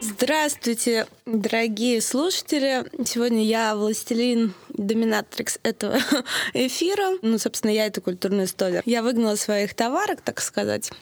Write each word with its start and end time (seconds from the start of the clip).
Здравствуйте, 0.00 1.06
дорогие 1.26 2.00
слушатели. 2.00 2.84
Сегодня 3.04 3.44
я 3.44 3.74
властелин 3.74 4.54
доминатрикс 4.68 5.58
этого 5.62 5.98
эфира. 6.54 7.18
Ну, 7.22 7.38
собственно, 7.38 7.72
я 7.72 7.86
это 7.86 8.00
культурный 8.00 8.46
столер. 8.46 8.82
Я 8.84 9.02
выгнала 9.02 9.34
своих 9.34 9.74
товарок, 9.74 10.20
так 10.20 10.40
сказать, 10.40 10.92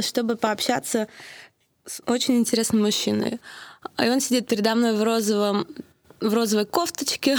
чтобы 0.00 0.36
пообщаться 0.36 1.08
с 1.86 2.02
очень 2.06 2.38
интересным 2.38 2.82
мужчиной. 2.82 3.40
И 3.98 4.08
он 4.08 4.20
сидит 4.20 4.46
передо 4.46 4.74
мной 4.74 4.94
в 4.94 5.02
розовом 5.02 5.66
в 6.20 6.34
розовой 6.34 6.66
кофточке. 6.66 7.36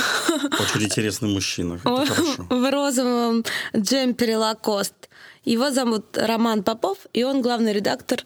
Очень 0.59 0.83
интересный 0.83 1.29
мужчина. 1.29 1.79
В 1.83 2.71
розовом 2.71 3.43
джемпере 3.75 4.37
Лакост. 4.37 5.09
Его 5.45 5.71
зовут 5.71 6.17
Роман 6.17 6.63
Попов, 6.63 6.99
и 7.13 7.23
он 7.23 7.41
главный 7.41 7.73
редактор 7.73 8.23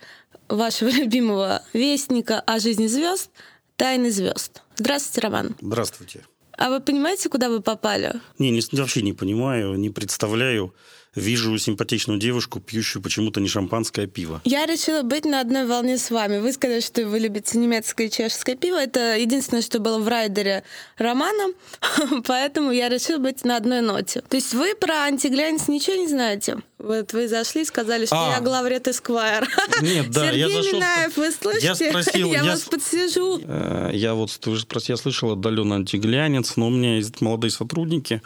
вашего 0.50 0.90
любимого 1.02 1.64
вестника 1.74 2.40
о 2.40 2.60
жизни 2.60 2.88
звезд 2.88 3.30
«Тайны 3.76 4.12
звезд». 4.12 4.62
Здравствуйте, 4.76 5.22
Роман. 5.22 5.56
Здравствуйте. 5.62 6.26
А 6.58 6.70
вы 6.70 6.80
понимаете, 6.80 7.30
куда 7.30 7.50
вы 7.50 7.62
попали? 7.62 8.14
Не, 8.38 8.52
не 8.52 8.62
вообще 8.74 9.02
не 9.02 9.14
понимаю, 9.14 9.76
не 9.76 9.90
представляю 9.90 10.74
вижу 11.16 11.58
симпатичную 11.58 12.20
девушку, 12.20 12.60
пьющую 12.60 13.02
почему-то 13.02 13.40
не 13.40 13.48
шампанское, 13.48 14.06
а 14.06 14.08
пиво. 14.08 14.42
Я 14.46 14.66
решила 14.66 15.02
быть 15.04 15.26
на 15.26 15.40
одной 15.40 15.66
волне 15.66 15.98
с 15.98 16.10
вами. 16.12 16.40
Вы 16.40 16.54
сказали, 16.54 16.80
что 16.80 17.06
вы 17.06 17.20
любите 17.20 17.58
немецкое 17.58 18.08
и 18.08 18.12
чешское 18.12 18.56
пиво. 18.56 18.78
Это 18.78 19.18
единственное, 19.18 19.62
что 19.62 19.80
было 19.80 20.00
в 20.00 20.08
райдере 20.08 20.64
романа, 20.98 21.54
поэтому 22.26 22.72
я 22.72 22.90
решила 22.90 23.20
быть 23.20 23.44
на 23.44 23.58
одной 23.58 23.82
ноте. 23.82 24.22
То 24.22 24.36
есть 24.36 24.54
вы 24.54 24.76
про 24.76 25.04
антиглянец 25.04 25.68
ничего 25.68 25.96
не 25.96 26.08
знаете? 26.08 26.58
Вот 26.80 27.14
вы 27.14 27.30
зашли, 27.30 27.64
сказали, 27.64 28.06
что 28.06 28.18
а, 28.18 28.36
я 28.36 28.42
главред 28.42 28.90
Эсквайр. 28.90 29.48
Нет, 29.82 30.12
да, 30.12 30.26
Сергей 30.26 30.40
я 30.40 30.50
зашел. 30.50 30.74
Минаев, 30.74 31.18
вы 31.18 31.32
слышите? 31.32 31.68
Я 31.68 31.76
спросил, 31.76 32.32
я, 32.34 32.44
я 32.44 32.44
вас 32.44 32.62
подсижу. 32.64 33.40
Э, 33.46 33.90
я 33.94 34.14
вот 34.14 34.38
тоже 34.38 34.64
спросил, 34.64 34.96
я 34.96 34.98
слышал 34.98 35.32
отдаленно 35.32 35.76
антиглянец, 35.76 36.58
но 36.58 36.68
у 36.68 36.70
меня 36.70 36.98
есть 36.98 37.22
молодые 37.22 37.52
сотрудники, 37.52 38.22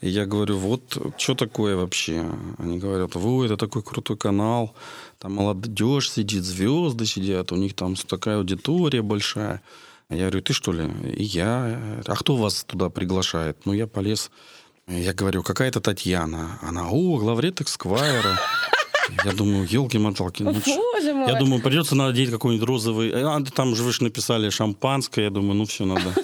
и 0.00 0.08
я 0.08 0.26
говорю, 0.26 0.56
вот 0.58 1.14
что 1.16 1.34
такое 1.34 1.76
вообще? 1.76 2.24
Они 2.58 2.78
говорят, 2.78 3.14
вы, 3.14 3.46
это 3.46 3.56
такой 3.56 3.82
крутой 3.82 4.16
канал, 4.16 4.74
там 5.18 5.34
молодежь 5.34 6.10
сидит, 6.10 6.44
звезды 6.44 7.06
сидят, 7.06 7.52
у 7.52 7.56
них 7.56 7.74
там 7.74 7.96
такая 7.96 8.38
аудитория 8.38 9.02
большая. 9.02 9.60
Я 10.10 10.18
говорю, 10.18 10.42
ты 10.42 10.52
что 10.52 10.72
ли? 10.72 10.90
И 11.16 11.22
я. 11.22 12.00
А 12.06 12.14
кто 12.16 12.36
вас 12.36 12.64
туда 12.64 12.88
приглашает? 12.88 13.58
Ну, 13.66 13.74
я 13.74 13.86
полез. 13.86 14.30
Я 14.86 15.12
говорю, 15.12 15.42
какая-то 15.42 15.80
Татьяна. 15.80 16.58
Она, 16.62 16.88
о, 16.88 17.18
главред 17.18 17.60
Эксквайра. 17.60 18.38
Я 19.24 19.32
думаю, 19.32 19.66
елки-моталки. 19.68 20.42
Ну, 20.42 20.52
Боже 20.52 21.12
мой. 21.12 21.28
Я 21.28 21.38
думаю, 21.38 21.62
придется 21.62 21.94
надеть 21.94 22.30
какой-нибудь 22.30 22.66
розовый. 22.66 23.12
А, 23.14 23.38
там 23.54 23.74
же 23.74 23.82
вы 23.82 23.92
же 23.92 24.02
написали 24.02 24.48
шампанское. 24.48 25.24
Я 25.24 25.30
думаю, 25.30 25.54
ну 25.54 25.66
все 25.66 25.84
надо. 25.84 26.14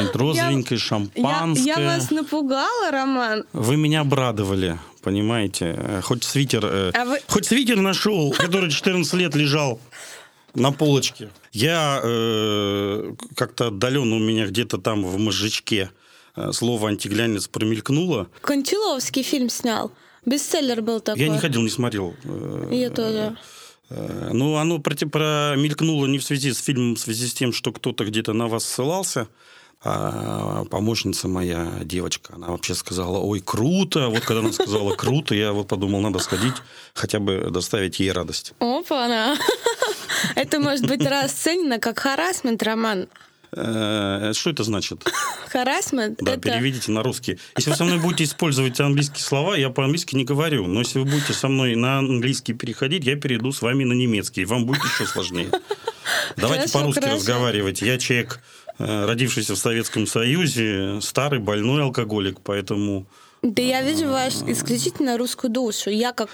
Что-нибудь 0.00 0.16
розовенькое, 0.16 0.78
шампанское. 0.80 1.64
Я, 1.64 1.78
я 1.78 1.86
вас 1.96 2.10
напугала, 2.10 2.90
Роман? 2.90 3.44
Вы 3.52 3.76
меня 3.76 4.00
обрадовали, 4.00 4.78
понимаете? 5.02 5.74
Э, 5.76 6.00
хоть 6.02 6.24
свитер, 6.24 6.64
э, 6.64 6.90
а 6.94 7.04
вы... 7.04 7.20
хоть 7.28 7.46
свитер 7.46 7.76
нашел, 7.76 8.32
который 8.32 8.70
14 8.70 9.12
лет 9.14 9.34
лежал 9.34 9.80
на 10.54 10.72
полочке. 10.72 11.30
Я 11.52 12.00
э, 12.02 13.14
как-то 13.36 13.68
отдаленно 13.68 14.16
у 14.16 14.18
меня 14.18 14.46
где-то 14.46 14.78
там 14.78 15.04
в 15.04 15.18
мозжечке 15.18 15.90
э, 16.36 16.52
слово 16.52 16.88
антиглянец 16.88 17.48
промелькнуло. 17.48 18.28
Кончаловский 18.40 19.22
фильм 19.22 19.50
снял. 19.50 19.92
Бестселлер 20.26 20.82
был 20.82 21.00
такой. 21.00 21.22
Я 21.22 21.28
не 21.28 21.38
ходил, 21.38 21.62
не 21.62 21.70
смотрел. 21.70 22.14
Я 22.70 22.90
тоже. 22.90 23.36
Ну, 23.88 24.54
оно 24.56 24.78
промелькнуло 24.78 26.06
не 26.06 26.18
в 26.18 26.24
связи 26.24 26.52
с 26.52 26.62
фильмом, 26.62 26.94
в 26.94 27.00
связи 27.00 27.26
с 27.26 27.34
тем, 27.34 27.52
что 27.52 27.72
кто-то 27.72 28.04
где-то 28.04 28.32
на 28.32 28.46
вас 28.46 28.64
ссылался. 28.64 29.26
А 29.82 30.64
помощница 30.66 31.26
моя, 31.26 31.66
девочка, 31.82 32.34
она 32.34 32.48
вообще 32.48 32.74
сказала, 32.74 33.16
ой, 33.16 33.40
круто. 33.40 34.08
Вот 34.08 34.20
когда 34.20 34.40
она 34.40 34.52
сказала 34.52 34.94
круто, 34.94 35.34
я 35.34 35.52
вот 35.52 35.68
подумал, 35.68 36.00
надо 36.00 36.18
сходить, 36.18 36.54
хотя 36.92 37.18
бы 37.18 37.48
доставить 37.50 37.98
ей 37.98 38.12
радость. 38.12 38.52
Опа, 38.58 39.06
она. 39.06 39.38
Это 40.34 40.60
может 40.60 40.86
быть 40.86 41.02
расценено 41.06 41.78
как 41.78 41.98
харасмент, 41.98 42.62
Роман. 42.62 43.08
Э, 43.52 44.32
что 44.34 44.50
это 44.50 44.62
значит? 44.62 45.02
Харасмент? 45.48 46.18
Да, 46.20 46.34
это... 46.34 46.40
переведите 46.40 46.92
на 46.92 47.02
русский. 47.02 47.38
Если 47.56 47.70
вы 47.70 47.76
со 47.76 47.84
мной 47.84 47.98
будете 47.98 48.24
использовать 48.24 48.78
английские 48.78 49.22
слова, 49.22 49.56
я 49.56 49.70
по-английски 49.70 50.14
не 50.14 50.24
говорю. 50.24 50.66
Но 50.66 50.80
если 50.80 51.00
вы 51.00 51.06
будете 51.06 51.32
со 51.32 51.48
мной 51.48 51.74
на 51.74 51.98
английский 51.98 52.52
переходить, 52.52 53.04
я 53.04 53.16
перейду 53.16 53.50
с 53.50 53.62
вами 53.62 53.84
на 53.84 53.92
немецкий. 53.92 54.44
Вам 54.44 54.66
будет 54.66 54.84
еще 54.84 55.06
сложнее. 55.06 55.50
Давайте 56.36 56.72
по-русски 56.72 57.04
разговаривать. 57.04 57.82
Я 57.82 57.98
человек 57.98 58.40
родившийся 58.80 59.54
в 59.54 59.58
Советском 59.58 60.06
Союзе, 60.06 61.00
старый 61.00 61.38
больной 61.38 61.82
алкоголик, 61.82 62.38
поэтому... 62.42 63.06
Да 63.42 63.62
я 63.62 63.80
вижу 63.80 64.06
ваш 64.08 64.34
исключительно 64.46 65.16
русскую 65.16 65.50
душу. 65.50 65.88
Я 65.88 66.12
как, 66.12 66.28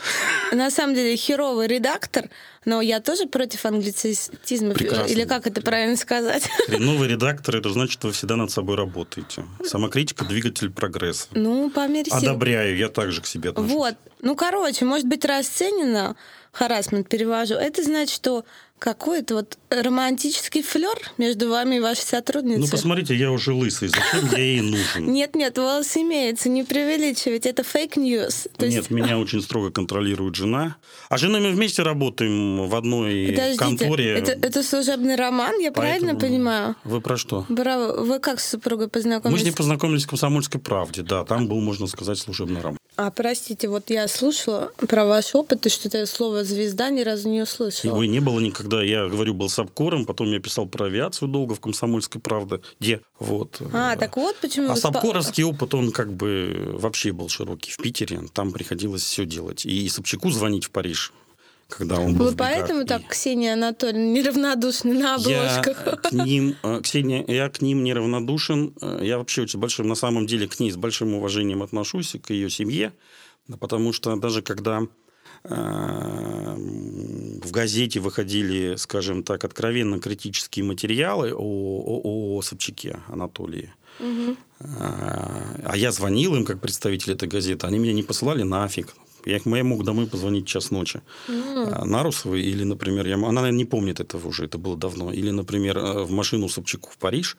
на 0.50 0.72
самом 0.72 0.96
деле, 0.96 1.16
херовый 1.16 1.68
редактор, 1.68 2.30
но 2.64 2.80
я 2.80 2.98
тоже 3.00 3.26
против 3.26 3.64
англицизма. 3.64 4.74
Прекрасно. 4.74 5.12
Или 5.12 5.24
как 5.24 5.46
это 5.46 5.62
правильно 5.62 5.96
сказать? 5.96 6.48
Новый 6.68 7.08
редактор, 7.08 7.56
это 7.56 7.70
значит, 7.70 8.02
вы 8.02 8.10
всегда 8.10 8.34
над 8.34 8.50
собой 8.50 8.76
работаете. 8.76 9.44
Самокритика– 9.64 10.24
двигатель 10.28 10.70
прогресса. 10.70 11.28
Ну, 11.30 11.70
по 11.70 11.86
мере 11.86 12.10
сил. 12.10 12.18
Одобряю, 12.18 12.76
я 12.76 12.88
также 12.88 13.22
к 13.22 13.26
себе 13.26 13.50
отношусь. 13.50 13.72
Вот. 13.72 13.94
Ну, 14.22 14.34
короче, 14.34 14.84
может 14.84 15.06
быть, 15.06 15.24
расценено, 15.24 16.16
харасмент 16.50 17.08
перевожу, 17.08 17.54
это 17.54 17.84
значит, 17.84 18.16
что 18.16 18.44
какой-то 18.78 19.36
вот 19.36 19.58
романтический 19.70 20.62
флер 20.62 20.96
между 21.18 21.48
вами 21.48 21.76
и 21.76 21.80
вашей 21.80 22.02
сотрудницей. 22.02 22.60
Ну, 22.60 22.68
посмотрите, 22.68 23.14
я 23.14 23.30
уже 23.30 23.52
лысый, 23.52 23.88
зачем 23.88 24.30
я 24.32 24.38
ей 24.38 24.60
нужен? 24.60 25.12
Нет, 25.16 25.34
нет, 25.34 25.56
волос 25.56 25.96
имеется, 25.96 26.48
не 26.48 26.62
преувеличивать, 26.62 27.46
это 27.46 27.62
fake 27.62 28.00
news. 28.00 28.48
Нет, 28.58 28.90
меня 28.90 29.18
очень 29.18 29.40
строго 29.40 29.70
контролирует 29.70 30.34
жена. 30.34 30.76
А 31.08 31.16
женой 31.18 31.40
мы 31.40 31.50
вместе 31.50 31.82
работаем 31.82 32.68
в 32.68 32.74
одной 32.74 33.56
конторе. 33.56 34.18
Это, 34.18 34.62
служебный 34.62 35.16
роман, 35.16 35.58
я 35.58 35.72
правильно 35.72 36.14
понимаю? 36.14 36.76
Вы 36.84 37.00
про 37.00 37.16
что? 37.16 37.46
Браво. 37.48 38.02
Вы 38.02 38.18
как 38.18 38.40
с 38.40 38.48
супругой 38.48 38.88
познакомились? 38.88 39.40
Мы 39.40 39.44
с 39.44 39.44
ней 39.44 39.56
познакомились 39.56 40.04
в 40.04 40.08
«Комсомольской 40.08 40.60
правде», 40.60 41.02
да, 41.02 41.24
там 41.24 41.48
был, 41.48 41.60
можно 41.60 41.86
сказать, 41.86 42.18
служебный 42.18 42.60
роман. 42.60 42.78
А, 42.96 43.10
простите, 43.10 43.68
вот 43.68 43.90
я 43.90 44.08
слушала 44.08 44.72
про 44.88 45.04
ваш 45.04 45.34
опыт, 45.34 45.66
и 45.66 45.68
что-то 45.68 46.04
слово 46.06 46.44
«звезда» 46.44 46.88
ни 46.88 47.02
разу 47.02 47.28
не 47.28 47.42
услышала. 47.42 47.92
Его 47.92 48.04
не 48.04 48.20
было 48.20 48.40
никогда. 48.40 48.82
Я 48.82 49.06
говорю, 49.06 49.34
был 49.34 49.50
сапкором, 49.50 50.06
потом 50.06 50.30
я 50.32 50.40
писал 50.40 50.66
про 50.66 50.86
авиацию 50.86 51.28
долго 51.28 51.54
в 51.54 51.60
«Комсомольской 51.60 52.20
правде». 52.20 52.60
Где? 52.80 53.02
Вот. 53.18 53.60
А, 53.72 53.96
так 53.96 54.16
вот 54.16 54.36
почему... 54.36 54.70
А 54.70 54.76
сапкоровский 54.76 55.44
опыт, 55.44 55.74
он 55.74 55.92
как 55.92 56.12
бы 56.12 56.70
вообще 56.72 57.12
был 57.12 57.28
широкий 57.28 57.70
в 57.70 57.76
Питере. 57.76 58.20
Там 58.32 58.52
приходилось 58.52 59.02
все 59.02 59.26
делать. 59.26 59.66
И 59.66 59.88
Собчаку 59.90 60.30
звонить 60.30 60.64
в 60.64 60.70
Париж 60.70 61.12
когда 61.68 61.98
он 61.98 62.14
Вы 62.14 62.34
поэтому 62.34 62.82
и... 62.82 62.84
так 62.84 63.06
Ксения 63.08 63.54
Анатольевна 63.54 64.12
неравнодушны 64.12 64.94
на 64.94 65.16
обложках? 65.16 65.86
Я 65.86 65.96
к 65.96 66.12
ним, 66.12 66.56
э, 66.62 66.80
Ксения, 66.82 67.24
я 67.26 67.48
к 67.48 67.60
ним 67.60 67.82
неравнодушен. 67.82 68.74
Э, 68.80 69.00
я 69.02 69.18
вообще 69.18 69.42
очень 69.42 69.58
большим, 69.58 69.88
на 69.88 69.96
самом 69.96 70.26
деле, 70.26 70.46
к 70.46 70.60
ней 70.60 70.70
с 70.70 70.76
большим 70.76 71.14
уважением 71.14 71.62
отношусь, 71.62 72.16
к 72.22 72.30
ее 72.30 72.50
семье, 72.50 72.92
потому 73.58 73.92
что 73.92 74.14
даже 74.16 74.42
когда 74.42 74.82
э, 75.44 76.54
в 76.54 77.50
газете 77.50 77.98
выходили, 77.98 78.76
скажем 78.76 79.24
так, 79.24 79.44
откровенно 79.44 79.98
критические 79.98 80.64
материалы 80.64 81.32
о, 81.34 81.38
о, 81.38 82.36
о 82.36 82.42
Собчаке 82.42 83.00
Анатолии, 83.08 83.72
угу. 83.98 84.36
а 84.60 85.72
я 85.74 85.90
звонил 85.90 86.36
им 86.36 86.44
как 86.44 86.60
представитель 86.60 87.14
этой 87.14 87.28
газеты, 87.28 87.66
они 87.66 87.78
меня 87.80 87.92
не 87.92 88.04
посылали 88.04 88.44
нафиг. 88.44 88.94
Я, 89.26 89.40
я 89.44 89.64
мог 89.64 89.84
домой 89.84 90.06
позвонить 90.06 90.46
час 90.46 90.70
ночи. 90.70 91.00
Mm. 91.28 91.84
Нарусовой 91.84 92.42
или, 92.42 92.64
например, 92.64 93.06
я, 93.06 93.14
она, 93.14 93.32
наверное, 93.32 93.58
не 93.58 93.64
помнит 93.64 94.00
этого 94.00 94.28
уже, 94.28 94.44
это 94.44 94.58
было 94.58 94.76
давно. 94.76 95.12
Или, 95.12 95.30
например, 95.30 95.78
э, 95.78 96.04
в 96.04 96.10
машину 96.10 96.48
Собчаку 96.48 96.90
в 96.90 96.96
Париж. 96.96 97.36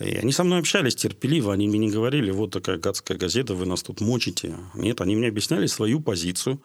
И 0.00 0.16
они 0.16 0.32
со 0.32 0.44
мной 0.44 0.58
общались 0.58 0.94
терпеливо, 0.94 1.52
они 1.52 1.68
мне 1.68 1.78
не 1.78 1.90
говорили, 1.90 2.30
вот 2.30 2.50
такая 2.50 2.78
гадская 2.78 3.16
газета, 3.16 3.54
вы 3.54 3.66
нас 3.66 3.82
тут 3.82 4.00
мочите. 4.00 4.54
Нет, 4.74 5.00
они 5.00 5.16
мне 5.16 5.28
объясняли 5.28 5.66
свою 5.66 6.00
позицию 6.00 6.60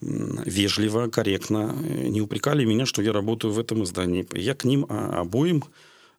вежливо, 0.00 1.08
корректно, 1.08 1.76
не 1.82 2.20
упрекали 2.20 2.64
меня, 2.64 2.86
что 2.86 3.02
я 3.02 3.12
работаю 3.12 3.52
в 3.52 3.58
этом 3.58 3.84
издании. 3.84 4.26
Я 4.32 4.54
к 4.54 4.64
ним 4.64 4.86
а, 4.88 5.20
обоим 5.20 5.64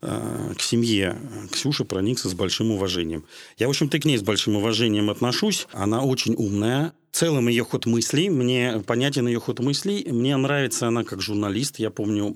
э, 0.02 0.54
к 0.56 0.62
семье 0.62 1.18
Ксюши 1.52 1.84
проникся 1.84 2.30
с 2.30 2.34
большим 2.34 2.72
уважением. 2.72 3.24
Я, 3.58 3.68
в 3.68 3.72
общем-то, 3.72 4.00
к 4.00 4.06
ней 4.06 4.18
с 4.18 4.22
большим 4.22 4.56
уважением 4.56 5.10
отношусь. 5.10 5.68
Она 5.72 6.04
очень 6.04 6.36
умная, 6.36 6.94
целом 7.12 7.48
ее 7.48 7.63
ход 7.63 7.86
мыслей, 7.86 8.30
мне 8.30 8.81
понятен 8.86 9.28
ее 9.28 9.40
ход 9.40 9.60
мыслей. 9.60 10.06
Мне 10.12 10.36
нравится 10.38 10.88
она 10.88 11.04
как 11.04 11.22
журналист. 11.22 11.80
Я 11.80 11.90
помню, 11.90 12.34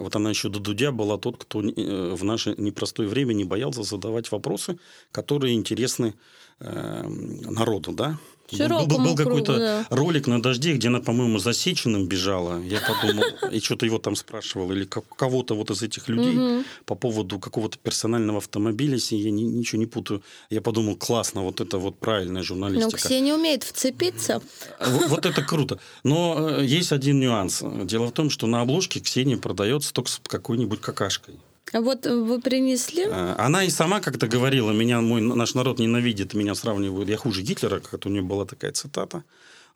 вот 0.00 0.16
она 0.16 0.30
еще 0.30 0.48
до 0.48 0.60
Дудя 0.60 0.92
была 0.92 1.18
тот, 1.18 1.36
кто 1.36 1.60
э, 1.60 2.14
в 2.14 2.24
наше 2.24 2.54
непростое 2.56 3.08
время 3.08 3.32
не 3.32 3.44
боялся 3.44 3.82
задавать 3.82 4.30
вопросы, 4.30 4.78
которые 5.12 5.54
интересны 5.54 6.14
э, 6.60 7.08
народу, 7.08 7.92
да? 7.92 8.18
Широкому 8.50 8.86
был, 8.86 9.04
был 9.04 9.16
какой-то 9.16 9.58
да. 9.58 9.86
ролик 9.90 10.26
на 10.26 10.40
дожде, 10.40 10.74
где 10.74 10.88
она, 10.88 11.00
по-моему, 11.00 11.38
засеченным 11.38 12.06
бежала. 12.06 12.60
Я 12.62 12.80
подумал, 12.80 13.24
и 13.50 13.60
что-то 13.60 13.86
его 13.86 13.98
там 13.98 14.16
спрашивал, 14.16 14.70
или 14.72 14.84
кого-то 14.84 15.54
вот 15.54 15.70
из 15.70 15.82
этих 15.82 16.08
людей 16.08 16.36
угу. 16.36 16.64
по 16.84 16.94
поводу 16.94 17.38
какого-то 17.38 17.78
персонального 17.78 18.38
автомобиля, 18.38 18.94
если 18.94 19.16
я 19.16 19.30
ничего 19.30 19.78
не 19.78 19.86
путаю. 19.86 20.22
Я 20.50 20.60
подумал, 20.60 20.96
классно, 20.96 21.42
вот 21.42 21.60
это 21.60 21.78
вот 21.78 21.98
правильная 21.98 22.42
журналистика. 22.42 22.90
Но 22.92 22.96
Ксения 22.96 23.34
умеет 23.34 23.64
вцепиться. 23.64 24.40
Вот, 24.80 25.08
вот 25.08 25.26
это 25.26 25.42
круто. 25.42 25.78
Но 26.04 26.48
э, 26.50 26.64
есть 26.64 26.92
один 26.92 27.20
нюанс. 27.20 27.62
Дело 27.84 28.06
в 28.06 28.12
том, 28.12 28.30
что 28.30 28.46
на 28.46 28.60
обложке 28.60 29.00
Ксения 29.00 29.36
продается 29.36 29.92
только 29.92 30.10
с 30.10 30.20
какой-нибудь 30.22 30.80
какашкой. 30.80 31.34
А 31.72 31.80
вот 31.80 32.06
вы 32.06 32.40
принесли? 32.40 33.06
А, 33.10 33.34
она 33.38 33.64
и 33.64 33.70
сама 33.70 34.00
как-то 34.00 34.28
говорила, 34.28 34.72
меня 34.72 35.00
мой 35.00 35.20
наш 35.20 35.54
народ 35.54 35.78
ненавидит, 35.78 36.34
меня 36.34 36.54
сравнивают, 36.54 37.08
я 37.08 37.16
хуже 37.16 37.42
Гитлера, 37.42 37.80
как 37.80 38.06
у 38.06 38.08
нее 38.08 38.22
была 38.22 38.44
такая 38.44 38.72
цитата. 38.72 39.24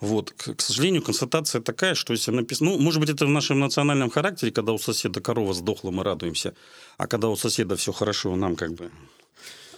Вот, 0.01 0.31
к, 0.31 0.55
к 0.55 0.61
сожалению, 0.61 1.03
констатация 1.03 1.61
такая, 1.61 1.95
что 1.95 2.15
если 2.15 2.31
написано... 2.31 2.71
Ну, 2.71 2.79
может 2.79 3.01
быть, 3.01 3.11
это 3.11 3.27
в 3.27 3.29
нашем 3.29 3.61
национальном 3.61 4.09
характере, 4.09 4.51
когда 4.51 4.73
у 4.73 4.79
соседа 4.79 5.21
корова 5.21 5.53
сдохла, 5.53 5.91
мы 5.91 6.05
радуемся, 6.05 6.55
а 6.97 7.07
когда 7.07 7.29
у 7.29 7.37
соседа 7.37 7.77
все 7.77 7.93
хорошо, 7.93 8.35
нам 8.37 8.57
как 8.57 8.73
бы 8.73 8.91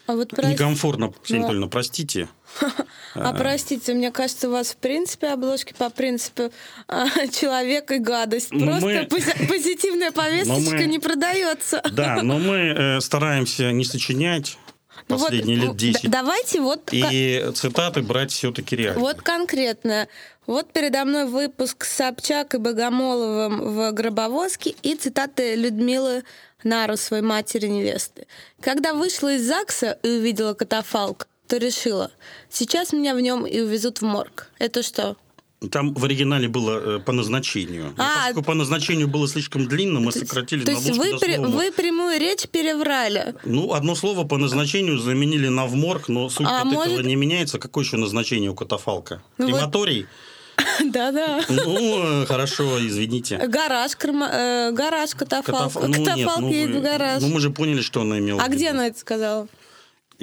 а 0.06 0.14
вот 0.14 0.30
про... 0.30 0.48
Некомфортно, 0.48 1.12
Ксения 1.22 1.42
Анатольевна, 1.42 1.68
простите. 1.68 2.28
А 3.14 3.34
простите, 3.34 3.92
мне 3.92 4.10
кажется, 4.10 4.48
у 4.48 4.52
вас 4.52 4.68
в 4.70 4.76
принципе 4.76 5.28
обложки 5.28 5.74
по 5.76 5.90
принципу 5.90 6.50
а, 6.88 7.06
человек 7.32 7.90
и 7.90 7.98
гадость. 7.98 8.48
Ну, 8.52 8.66
Просто 8.66 9.06
позитивная 9.48 10.12
повесточка 10.12 10.86
не 10.86 10.98
продается. 10.98 11.82
Да, 11.92 12.22
но 12.22 12.38
мы 12.38 12.56
э, 12.56 13.00
стараемся 13.00 13.70
не 13.70 13.84
сочинять 13.84 14.56
ну 15.08 15.18
последние 15.18 15.56
лет 15.56 15.76
10. 15.76 16.10
Давайте 16.10 16.60
вот... 16.60 16.88
И 16.92 17.50
цитаты 17.54 18.02
брать 18.02 18.32
все-таки 18.32 18.76
реально. 18.76 19.00
Вот 19.00 19.22
конкретно. 19.22 20.08
Вот 20.46 20.72
передо 20.72 21.04
мной 21.04 21.26
выпуск 21.26 21.84
с 21.84 21.92
Собчак 21.92 22.54
и 22.54 22.58
Богомоловым 22.58 23.60
в 23.60 23.92
Гробовозке 23.92 24.74
и 24.82 24.94
цитаты 24.94 25.54
Людмилы 25.54 26.24
Нару, 26.64 26.96
своей 26.96 27.22
матери-невесты. 27.22 28.26
Когда 28.60 28.94
вышла 28.94 29.34
из 29.34 29.46
ЗАГСа 29.46 29.98
и 30.02 30.08
увидела 30.08 30.54
катафалк, 30.54 31.26
то 31.46 31.56
решила, 31.56 32.10
сейчас 32.50 32.92
меня 32.92 33.14
в 33.14 33.20
нем 33.20 33.46
и 33.46 33.60
увезут 33.60 34.00
в 34.00 34.02
морг. 34.02 34.50
Это 34.58 34.82
что? 34.82 35.16
Там 35.70 35.94
в 35.94 36.04
оригинале 36.04 36.48
было 36.48 36.96
э, 36.96 36.98
по 37.00 37.12
назначению. 37.12 37.94
А, 37.96 38.26
поскольку 38.26 38.42
по 38.42 38.54
назначению 38.54 39.08
было 39.08 39.28
слишком 39.28 39.66
длинно, 39.66 40.00
мы 40.00 40.12
сократили 40.12 40.64
то 40.64 40.70
есть 40.70 40.90
вы, 40.90 41.18
при, 41.18 41.38
вы 41.38 41.70
прямую 41.72 42.18
речь 42.18 42.48
переврали? 42.48 43.34
Ну, 43.44 43.72
одно 43.72 43.94
слово 43.94 44.24
по 44.24 44.38
назначению 44.38 44.98
заменили 44.98 45.48
на 45.48 45.66
вморг, 45.66 46.08
но 46.08 46.28
суть 46.28 46.46
а 46.48 46.60
от 46.60 46.64
может... 46.64 46.92
этого 46.92 47.06
не 47.06 47.16
меняется. 47.16 47.58
Какое 47.58 47.84
еще 47.84 47.96
назначение 47.96 48.50
у 48.50 48.54
катафалка? 48.54 49.22
Ну, 49.38 49.46
Крематорий? 49.46 50.06
Да-да. 50.84 51.42
Ну, 51.48 52.24
хорошо, 52.26 52.78
извините. 52.86 53.38
Гараж, 53.38 53.92
э, 54.02 54.70
гараж, 54.72 55.14
катафалк. 55.14 55.74
Ну, 55.74 56.04
катафалк 56.04 56.40
ну, 56.40 56.52
едет 56.52 56.76
в 56.76 56.82
гараж. 56.82 57.22
Ну, 57.22 57.28
мы 57.28 57.40
же 57.40 57.50
поняли, 57.50 57.80
что 57.80 58.02
она 58.02 58.18
имела 58.18 58.42
А 58.42 58.48
где 58.48 58.70
она 58.70 58.86
это 58.86 58.98
сказала? 58.98 59.48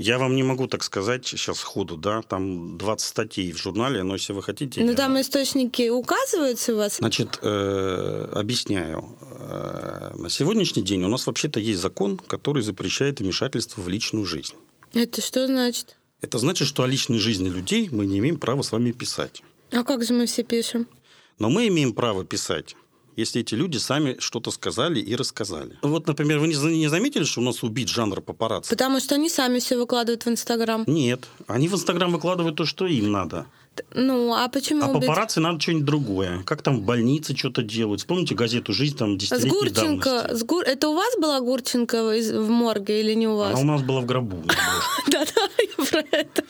Я 0.02 0.18
вам 0.18 0.34
не 0.34 0.44
могу 0.44 0.68
так 0.68 0.82
сказать 0.84 1.28
сейчас 1.28 1.62
ходу, 1.62 1.98
да, 1.98 2.22
там 2.22 2.78
20 2.78 3.06
статей 3.06 3.52
в 3.52 3.58
журнале, 3.58 4.02
но 4.04 4.14
если 4.14 4.32
вы 4.32 4.42
хотите... 4.42 4.82
Ну, 4.82 4.96
там 4.96 5.20
источники 5.20 5.90
указываются 5.90 6.74
у 6.74 6.78
вас? 6.78 7.00
Значит, 7.00 7.38
э, 7.42 8.30
объясняю. 8.34 9.18
Э, 9.40 10.16
на 10.18 10.30
сегодняшний 10.30 10.84
день 10.84 11.04
у 11.04 11.10
нас 11.10 11.28
вообще-то 11.28 11.60
есть 11.60 11.82
закон, 11.82 12.18
который 12.18 12.64
запрещает 12.64 13.20
вмешательство 13.20 13.82
в 13.82 13.90
личную 13.90 14.26
жизнь. 14.26 14.54
Это 14.94 15.22
что 15.22 15.46
значит? 15.48 15.98
Это 16.22 16.38
значит, 16.40 16.70
что 16.70 16.84
о 16.84 16.88
личной 16.88 17.18
жизни 17.18 17.50
людей 17.50 17.90
мы 17.92 18.06
не 18.06 18.20
имеем 18.20 18.40
права 18.40 18.62
с 18.62 18.72
вами 18.72 18.94
писать. 18.94 19.44
А 19.72 19.84
как 19.84 20.06
же 20.06 20.14
мы 20.14 20.28
все 20.28 20.44
пишем? 20.44 20.88
Но 21.40 21.50
мы 21.50 21.68
имеем 21.68 21.92
право 21.92 22.24
писать 22.24 22.78
если 23.20 23.42
эти 23.42 23.56
люди 23.56 23.78
сами 23.78 24.16
что-то 24.20 24.52
сказали 24.52 25.00
и 25.00 25.16
рассказали. 25.16 25.78
Вот, 25.82 26.08
например, 26.08 26.40
вы 26.40 26.48
не 26.48 26.88
заметили, 26.88 27.24
что 27.24 27.42
у 27.42 27.44
нас 27.44 27.64
убит 27.64 27.90
жанр 27.90 28.22
папарацци? 28.22 28.70
Потому 28.70 29.00
что 29.00 29.16
они 29.16 29.30
сами 29.30 29.60
все 29.60 29.78
выкладывают 29.78 30.26
в 30.26 30.30
Инстаграм. 30.30 30.84
Нет, 30.88 31.28
они 31.48 31.68
в 31.68 31.74
Инстаграм 31.74 32.12
выкладывают 32.12 32.56
то, 32.56 32.66
что 32.66 32.88
им 32.88 33.12
надо. 33.12 33.46
Ну, 33.94 34.34
а 34.34 34.48
почему? 34.50 34.84
А 34.84 34.88
папарацци 34.94 35.40
надо 35.40 35.60
что-нибудь 35.60 35.86
другое. 35.86 36.44
Как 36.46 36.62
там 36.62 36.78
в 36.78 36.82
больнице 36.84 37.36
что-то 37.36 37.62
делают. 37.62 38.02
Вспомните 38.02 38.36
газету 38.36 38.74
«Жизнь» 38.74 38.98
там 38.98 39.18
десятилетней 39.18 39.50
с 39.50 39.54
Гурченко, 39.54 40.36
с 40.36 40.44
Гур... 40.44 40.64
Это 40.64 40.90
у 40.90 40.96
вас 40.96 41.16
была 41.18 41.40
Гурченко 41.40 42.04
в 42.04 42.50
морге 42.50 43.02
или 43.02 43.14
не 43.14 43.28
у 43.28 43.38
вас? 43.38 43.54
Она 43.54 43.62
у 43.62 43.78
нас 43.78 43.82
была 43.82 44.02
в 44.02 44.06
гробу. 44.06 44.44
Да-да, 45.12 45.50
я 45.60 45.86
про 45.86 46.04
это. 46.12 46.44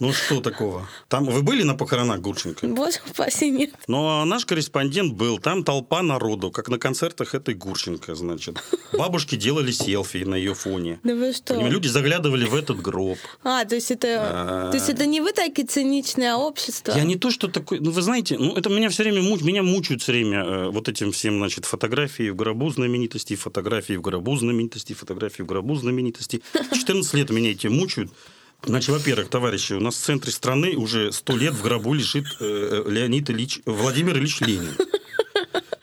Ну 0.00 0.12
что 0.12 0.40
такого? 0.40 0.88
Там 1.08 1.24
вы 1.24 1.42
были 1.42 1.64
на 1.64 1.74
похоронах 1.74 2.20
Гурченко? 2.20 2.66
Боже 2.68 2.98
упаси, 3.08 3.50
нет. 3.50 3.70
Ну, 3.88 4.06
а 4.06 4.24
наш 4.24 4.44
корреспондент 4.46 5.14
был. 5.14 5.38
Там 5.38 5.64
толпа 5.64 6.02
народу, 6.02 6.50
как 6.50 6.68
на 6.68 6.78
концертах 6.78 7.34
этой 7.34 7.54
Гурченко, 7.54 8.14
значит. 8.14 8.62
Бабушки 8.92 9.34
делали 9.34 9.72
селфи 9.72 10.18
на 10.18 10.36
ее 10.36 10.54
фоне. 10.54 11.00
Да 11.02 11.14
вы 11.14 11.32
что? 11.32 11.54
Люди 11.54 11.88
заглядывали 11.88 12.44
в 12.44 12.54
этот 12.54 12.80
гроб. 12.80 13.18
А, 13.42 13.64
то 13.64 13.74
есть 13.74 13.90
это, 13.90 14.06
а... 14.20 14.70
то 14.70 14.76
есть 14.76 14.88
это 14.88 15.06
не 15.06 15.20
вы 15.20 15.32
такие 15.32 15.66
циничные, 15.66 16.32
а 16.32 16.36
общество? 16.36 16.92
Я 16.92 17.04
не 17.04 17.16
то, 17.16 17.30
что 17.30 17.48
такой... 17.48 17.80
Ну, 17.80 17.90
вы 17.90 18.02
знаете, 18.02 18.38
ну, 18.38 18.54
это 18.54 18.68
меня 18.70 18.88
все 18.90 19.02
время 19.02 19.22
муч... 19.22 19.42
меня 19.42 19.62
мучают 19.62 20.02
все 20.02 20.12
время 20.12 20.44
э, 20.44 20.68
вот 20.70 20.88
этим 20.88 21.10
всем, 21.10 21.38
значит, 21.38 21.64
фотографии 21.64 22.30
в 22.30 22.36
гробу 22.36 22.70
знаменитостей, 22.70 23.34
фотографии 23.36 23.94
в 23.94 24.02
гробу 24.02 24.36
знаменитостей, 24.36 24.94
фотографии 24.94 25.42
в 25.42 25.46
гробу 25.46 25.74
знаменитостей. 25.74 26.42
14 26.72 27.14
лет 27.14 27.30
меня 27.30 27.50
эти 27.50 27.66
мучают. 27.66 28.12
Значит, 28.64 28.90
во-первых, 28.90 29.28
товарищи, 29.28 29.72
у 29.72 29.80
нас 29.80 29.94
в 29.94 30.02
центре 30.02 30.32
страны 30.32 30.76
уже 30.76 31.12
сто 31.12 31.36
лет 31.36 31.54
в 31.54 31.62
гробу 31.62 31.94
лежит 31.94 32.26
э, 32.40 32.82
Леонид 32.86 33.30
Ильич, 33.30 33.60
Владимир 33.64 34.18
Ильич 34.18 34.40
Ленин. 34.40 34.74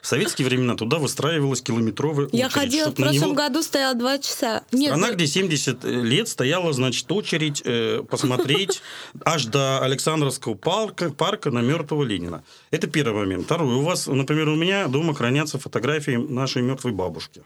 В 0.01 0.07
советские 0.07 0.48
времена 0.48 0.75
туда 0.75 1.00
выстраивалась 1.00 1.63
километровая 1.63 2.27
очередь. 2.27 2.39
Я 2.39 2.50
ходила, 2.50 2.92
в 2.92 2.94
прошлом 2.94 3.16
него... 3.16 3.33
году 3.33 3.63
стояла 3.63 3.95
два 3.95 4.19
часа. 4.19 4.62
Нет, 4.72 4.92
Страна, 4.92 5.13
где 5.13 5.25
70 5.25 5.83
лет 5.83 6.27
стояла, 6.27 6.74
значит, 6.74 7.12
очередь 7.12 7.63
э, 7.66 8.04
посмотреть 8.07 8.83
аж 9.25 9.45
до 9.45 9.80
Александровского 9.80 10.54
парка, 10.54 11.10
парка 11.10 11.50
на 11.50 11.62
мертвого 11.62 12.04
Ленина. 12.04 12.44
Это 12.69 12.86
первый 12.86 13.25
момент. 13.25 13.45
Второй. 13.45 13.74
У 13.74 13.81
вас, 13.81 14.06
например, 14.06 14.50
у 14.50 14.56
меня 14.56 14.88
дома 14.89 15.16
хранятся 15.16 15.57
фотографии 15.57 16.18
нашей 16.18 16.62
мертвой 16.62 16.92
бабушки. 16.92 17.42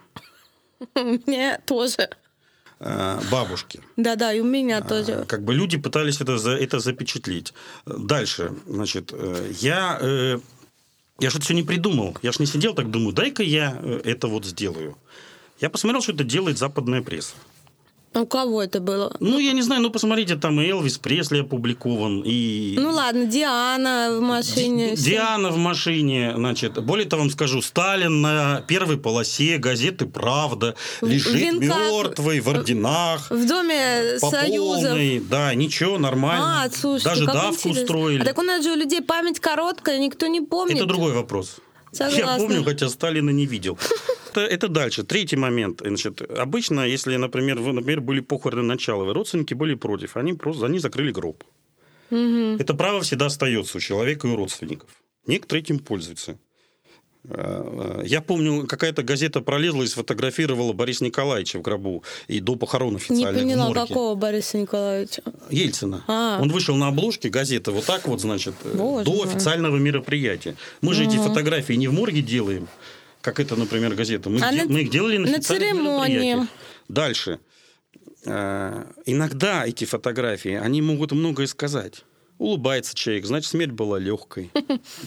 У 0.95 0.99
меня 0.99 1.61
тоже. 1.65 2.09
Э, 2.79 3.19
бабушки. 3.29 3.81
Да-да, 3.97 4.33
и 4.33 4.39
у 4.39 4.45
меня 4.45 4.79
э, 4.79 4.87
тоже. 4.87 5.25
Как 5.27 5.43
бы 5.43 5.53
люди 5.53 5.77
пытались 5.77 6.21
это, 6.21 6.33
это 6.33 6.79
запечатлеть. 6.79 7.53
Дальше, 7.85 8.53
значит, 8.67 9.11
э, 9.11 9.51
я, 9.59 9.99
я 11.19 11.29
же 11.29 11.37
это 11.37 11.41
все 11.41 11.53
не 11.53 11.63
придумал. 11.63 12.17
Я 12.21 12.31
же 12.31 12.37
не 12.39 12.45
сидел 12.45 12.73
так, 12.73 12.89
думаю, 12.89 13.13
дай-ка 13.13 13.43
я 13.43 13.77
это 14.05 14.27
вот 14.27 14.45
сделаю. 14.45 14.97
Я 15.59 15.69
посмотрел, 15.69 16.01
что 16.01 16.13
это 16.13 16.23
делает 16.23 16.57
западная 16.57 17.01
пресса. 17.01 17.35
У 18.15 18.25
кого 18.25 18.63
это 18.63 18.79
было? 18.79 19.15
Ну, 19.19 19.37
я 19.37 19.53
не 19.53 19.61
знаю, 19.61 19.83
ну, 19.83 19.91
посмотрите, 19.91 20.35
там 20.35 20.59
и 20.59 20.67
Элвис 20.67 20.97
Пресли 20.97 21.41
опубликован, 21.41 22.23
и... 22.25 22.75
Ну, 22.79 22.89
ладно, 22.91 23.25
Диана 23.25 24.09
в 24.17 24.21
машине. 24.21 24.95
Ди- 24.95 25.11
Диана 25.11 25.51
в 25.51 25.57
машине, 25.57 26.33
значит. 26.35 26.83
Более 26.83 27.07
того, 27.07 27.21
вам 27.21 27.31
скажу, 27.31 27.61
Сталин 27.61 28.21
на 28.21 28.61
первой 28.67 28.97
полосе 28.97 29.57
газеты 29.59 30.07
«Правда» 30.07 30.75
лежит 31.01 31.33
Венка... 31.33 31.65
мертвый 31.65 32.39
в 32.39 32.49
орденах. 32.49 33.29
В 33.29 33.47
доме 33.47 34.17
по 34.19 34.31
Союзов. 34.31 34.89
Полной, 34.89 35.19
да, 35.19 35.53
ничего, 35.53 35.99
нормально. 35.99 36.63
А, 36.63 36.69
слушайте, 36.71 37.09
Даже 37.09 37.25
давку 37.25 37.69
интересно. 37.69 37.81
устроили. 37.83 38.21
А 38.21 38.25
так 38.25 38.39
у 38.39 38.41
нас 38.43 38.63
же 38.63 38.71
у 38.71 38.75
людей 38.75 39.01
память 39.01 39.39
короткая, 39.39 39.99
никто 39.99 40.25
не 40.25 40.41
помнит. 40.41 40.77
Это 40.77 40.85
другой 40.87 41.13
вопрос. 41.13 41.57
Согласна. 41.91 42.19
Я 42.19 42.37
помню, 42.37 42.63
хотя 42.63 42.89
Сталина 42.89 43.29
не 43.29 43.45
видел. 43.45 43.77
Это, 44.39 44.53
это 44.53 44.67
дальше. 44.67 45.03
Третий 45.03 45.35
момент. 45.35 45.81
Значит, 45.83 46.21
обычно, 46.21 46.81
если, 46.81 47.15
например, 47.17 47.59
вы, 47.59 47.73
например, 47.73 48.01
были 48.01 48.19
похороны 48.21 48.63
Началовой, 48.63 49.13
родственники 49.13 49.53
были 49.53 49.75
против, 49.75 50.17
они 50.17 50.33
просто 50.33 50.65
они 50.65 50.79
закрыли 50.79 51.11
гроб. 51.11 51.43
Угу. 52.11 52.57
Это 52.59 52.73
право 52.73 53.01
всегда 53.01 53.27
остается 53.27 53.77
у 53.77 53.79
человека 53.79 54.27
и 54.27 54.31
у 54.31 54.35
родственников. 54.35 54.89
Некоторые 55.25 55.63
этим 55.63 55.79
пользуются. 55.79 56.37
Э, 57.27 58.01
я 58.05 58.21
помню, 58.21 58.65
какая-то 58.65 59.03
газета 59.03 59.41
пролезла 59.41 59.83
и 59.83 59.87
сфотографировала 59.87 60.73
Бориса 60.73 61.03
Николаевича 61.03 61.59
в 61.59 61.61
гробу 61.61 62.03
и 62.27 62.39
до 62.39 62.55
похорон 62.55 62.95
официально. 62.95 63.37
Не 63.37 63.53
поняла, 63.53 63.73
какого 63.73 64.15
Бориса 64.15 64.57
Николаевича? 64.57 65.21
Ельцина. 65.49 66.03
А. 66.07 66.39
Он 66.41 66.49
вышел 66.49 66.75
на 66.75 66.87
обложке 66.87 67.29
газеты 67.29 67.71
вот 67.71 67.85
так 67.85 68.07
вот, 68.07 68.21
значит, 68.21 68.55
э, 68.63 68.75
Боже 68.75 69.05
до 69.05 69.13
мой. 69.13 69.27
официального 69.27 69.77
мероприятия. 69.77 70.55
Мы 70.81 70.93
же 70.93 71.03
угу. 71.03 71.11
эти 71.11 71.17
фотографии 71.17 71.73
не 71.73 71.87
в 71.87 71.93
морге 71.93 72.21
делаем, 72.21 72.67
как 73.29 73.39
это, 73.39 73.55
например, 73.55 73.93
газета. 73.93 74.29
Мы, 74.29 74.39
а 74.41 74.51
де- 74.51 74.63
на, 74.65 74.73
мы 74.73 74.81
их 74.81 74.89
делали 74.89 75.17
на, 75.17 75.29
на 75.29 75.39
церемонии. 75.39 76.47
Дальше. 76.87 77.39
Э, 78.25 78.85
иногда 79.05 79.67
эти 79.67 79.85
фотографии, 79.85 80.53
они 80.53 80.81
могут 80.81 81.11
многое 81.11 81.45
сказать. 81.47 82.05
Улыбается 82.39 82.95
человек, 82.95 83.25
значит, 83.25 83.49
смерть 83.51 83.71
была 83.71 83.99
легкой. 83.99 84.49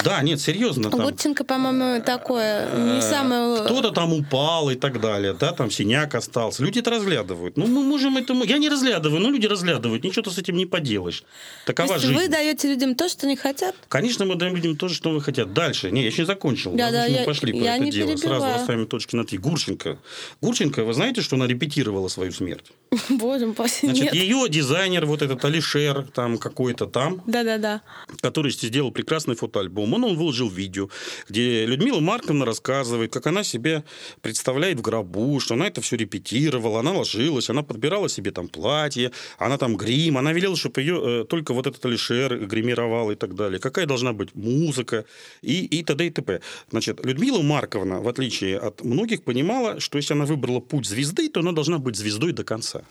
Да, 0.04 0.20
нет, 0.22 0.40
серьезно. 0.40 0.90
Там, 0.90 1.00
Гурченко, 1.00 1.44
по-моему, 1.44 2.02
такое, 2.02 2.68
не 2.76 2.98
э, 2.98 3.02
самое... 3.02 3.62
Кто-то 3.64 3.90
там 3.90 4.12
упал 4.12 4.70
и 4.70 4.74
так 4.74 5.00
далее, 5.00 5.32
да, 5.32 5.52
там 5.52 5.70
синяк 5.70 6.14
остался. 6.14 6.62
Люди 6.62 6.80
это 6.80 6.90
разглядывают. 6.90 7.56
Ну, 7.56 7.66
мы 7.66 7.82
можем 7.82 8.16
это... 8.16 8.34
Я 8.44 8.58
не 8.58 8.68
разглядываю, 8.68 9.20
но 9.20 9.30
люди 9.30 9.46
разглядывают. 9.46 10.04
Ничего 10.04 10.22
ты 10.22 10.30
с 10.30 10.38
этим 10.38 10.56
не 10.56 10.66
поделаешь. 10.66 11.24
Такова 11.66 11.88
То 11.88 11.94
есть 11.94 12.06
жизнь. 12.06 12.18
вы 12.18 12.28
даете 12.28 12.68
людям 12.68 12.94
то, 12.94 13.08
что 13.08 13.26
не 13.26 13.36
хотят? 13.36 13.74
Конечно, 13.88 14.24
мы 14.24 14.34
даем 14.34 14.54
людям 14.56 14.76
то, 14.76 14.88
что 14.88 15.10
вы 15.10 15.20
хотят. 15.20 15.52
Дальше. 15.54 15.90
Не, 15.90 16.02
я 16.02 16.08
еще 16.08 16.22
не 16.22 16.26
закончил. 16.26 16.72
Да, 16.72 16.90
да, 16.90 17.04
мы 17.04 17.14
я- 17.14 17.24
пошли 17.24 17.52
по 17.52 17.56
я 17.56 17.76
это 17.76 17.90
дело. 17.90 18.08
Сразу 18.08 18.22
перебиваю. 18.22 18.54
расставим 18.54 18.86
точки 18.86 19.16
над 19.16 19.32
«и». 19.32 19.38
Гурченко. 19.38 19.98
Гурченко, 20.40 20.84
вы 20.84 20.92
знаете, 20.94 21.22
что 21.22 21.36
она 21.36 21.46
репетировала 21.46 22.08
свою 22.08 22.32
смерть? 22.32 22.72
Боже 23.08 23.46
упаси, 23.46 23.86
Значит, 23.86 24.04
нет. 24.04 24.14
ее 24.14 24.48
дизайнер, 24.48 25.06
вот 25.06 25.22
этот 25.22 25.44
Алишер, 25.44 26.02
там 26.14 26.38
какой-то 26.38 26.86
там, 26.86 27.21
Да-да-да. 27.26 27.82
который 28.20 28.52
сделал 28.52 28.90
прекрасный 28.90 29.34
фотоальбом. 29.34 29.94
Он, 29.94 30.04
он 30.04 30.16
выложил 30.16 30.48
видео, 30.48 30.88
где 31.28 31.66
Людмила 31.66 32.00
Марковна 32.00 32.44
рассказывает, 32.44 33.12
как 33.12 33.26
она 33.26 33.44
себя 33.44 33.84
представляет 34.20 34.78
в 34.78 34.82
гробу, 34.82 35.40
что 35.40 35.54
она 35.54 35.66
это 35.66 35.80
все 35.80 35.96
репетировала, 35.96 36.80
она 36.80 36.92
ложилась, 36.92 37.50
она 37.50 37.62
подбирала 37.62 38.08
себе 38.08 38.30
там 38.30 38.48
платье, 38.48 39.12
она 39.38 39.58
там 39.58 39.76
грим, 39.76 40.18
она 40.18 40.32
велела, 40.32 40.56
чтобы 40.56 40.80
ее 40.80 41.22
э, 41.22 41.24
только 41.24 41.54
вот 41.54 41.66
этот 41.66 41.84
Алишер 41.84 42.46
гримировал 42.46 43.10
и 43.10 43.14
так 43.14 43.34
далее. 43.34 43.58
Какая 43.58 43.86
должна 43.86 44.12
быть 44.12 44.34
музыка 44.34 45.04
и, 45.42 45.64
и 45.64 45.82
т.д. 45.82 46.06
и 46.06 46.10
т.п. 46.10 46.40
Значит, 46.70 47.04
Людмила 47.04 47.42
Марковна, 47.42 48.00
в 48.00 48.08
отличие 48.08 48.58
от 48.58 48.84
многих, 48.84 49.24
понимала, 49.24 49.80
что 49.80 49.98
если 49.98 50.14
она 50.14 50.24
выбрала 50.24 50.60
путь 50.60 50.86
звезды, 50.86 51.28
то 51.28 51.40
она 51.40 51.52
должна 51.52 51.78
быть 51.78 51.96
звездой 51.96 52.32
до 52.32 52.44
конца. 52.44 52.82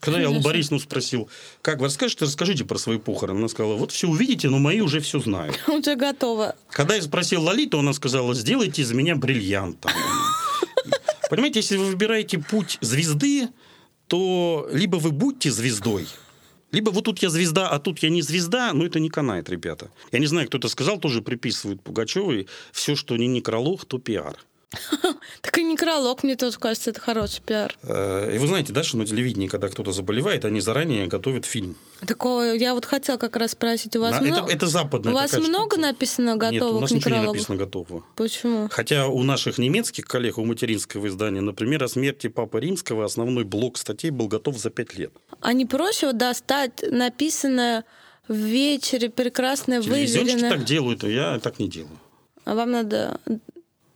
Когда 0.00 0.18
я 0.18 0.26
Конечно. 0.26 0.40
у 0.40 0.42
Борисовну 0.50 0.80
спросил, 0.80 1.28
как 1.60 1.78
вы 1.78 1.84
расскажете, 1.84 2.24
расскажите 2.24 2.64
про 2.64 2.78
свои 2.78 2.98
похороны. 2.98 3.38
Она 3.38 3.48
сказала, 3.48 3.74
вот 3.74 3.92
все 3.92 4.08
увидите, 4.08 4.48
но 4.48 4.58
мои 4.58 4.80
уже 4.80 5.00
все 5.00 5.20
знают. 5.20 5.58
Уже 5.68 5.94
готово. 5.94 6.56
Когда 6.70 6.94
я 6.94 7.02
спросил 7.02 7.42
Лолиту, 7.42 7.78
она 7.78 7.92
сказала, 7.92 8.34
сделайте 8.34 8.80
из 8.82 8.92
меня 8.92 9.14
бриллиант. 9.14 9.80
там. 9.80 9.92
Понимаете, 11.28 11.60
если 11.60 11.76
вы 11.76 11.84
выбираете 11.84 12.38
путь 12.38 12.78
звезды, 12.80 13.48
то 14.08 14.68
либо 14.72 14.96
вы 14.96 15.12
будьте 15.12 15.50
звездой, 15.50 16.06
либо 16.72 16.90
вот 16.90 17.04
тут 17.04 17.18
я 17.20 17.30
звезда, 17.30 17.68
а 17.68 17.78
тут 17.78 17.98
я 18.00 18.10
не 18.10 18.22
звезда, 18.22 18.72
но 18.72 18.86
это 18.86 19.00
не 19.00 19.10
канает, 19.10 19.50
ребята. 19.50 19.90
Я 20.12 20.18
не 20.20 20.26
знаю, 20.26 20.46
кто 20.46 20.58
это 20.58 20.68
сказал, 20.68 20.98
тоже 20.98 21.20
приписывают 21.20 21.82
Пугачевой. 21.82 22.48
Все, 22.72 22.94
что 22.94 23.16
не 23.16 23.26
некролог, 23.26 23.84
то 23.84 23.98
пиар. 23.98 24.36
Так 25.40 25.58
и 25.58 25.64
некролог, 25.64 26.22
мне 26.22 26.36
тоже 26.36 26.58
кажется, 26.58 26.90
это 26.90 27.00
хороший 27.00 27.42
пиар. 27.42 27.76
Э, 27.82 28.34
И 28.34 28.38
вы 28.38 28.46
знаете, 28.46 28.72
да, 28.72 28.82
что 28.84 28.98
на 28.98 29.06
телевидении, 29.06 29.48
когда 29.48 29.68
кто-то 29.68 29.92
заболевает, 29.92 30.44
они 30.44 30.60
заранее 30.60 31.06
готовят 31.06 31.44
фильм. 31.44 31.76
Такое, 32.06 32.54
я 32.54 32.74
вот 32.74 32.84
хотела 32.84 33.16
как 33.16 33.36
раз 33.36 33.52
спросить, 33.52 33.96
у 33.96 34.00
вас 34.00 34.20
много... 34.20 34.50
это, 34.50 34.66
западная 34.66 35.12
У 35.12 35.16
вас 35.16 35.36
много 35.36 35.76
написано 35.76 36.36
готовых 36.36 36.52
Нет, 36.52 36.72
у 36.72 36.80
нас 36.80 36.90
ничего 36.92 37.16
не 37.16 37.26
написано 37.26 37.58
готово. 37.58 38.04
Почему? 38.16 38.68
Хотя 38.70 39.08
у 39.08 39.22
наших 39.22 39.58
немецких 39.58 40.04
коллег, 40.04 40.38
у 40.38 40.44
материнского 40.44 41.08
издания, 41.08 41.40
например, 41.40 41.82
о 41.84 41.88
смерти 41.88 42.28
Папы 42.28 42.60
Римского 42.60 43.04
основной 43.04 43.44
блок 43.44 43.76
статей 43.78 44.10
был 44.10 44.28
готов 44.28 44.56
за 44.58 44.70
пять 44.70 44.96
лет. 44.96 45.12
А 45.40 45.52
не 45.52 45.66
проще 45.66 46.12
достать 46.12 46.84
написанное 46.90 47.84
в 48.28 48.34
вечере, 48.34 49.10
прекрасное, 49.10 49.82
Телевизионщики 49.82 50.34
выверенное? 50.34 50.50
так 50.50 50.64
делают, 50.64 51.04
а 51.04 51.08
я 51.08 51.38
так 51.40 51.58
не 51.58 51.68
делаю. 51.68 51.98
А 52.44 52.54
вам 52.54 52.70
надо... 52.70 53.20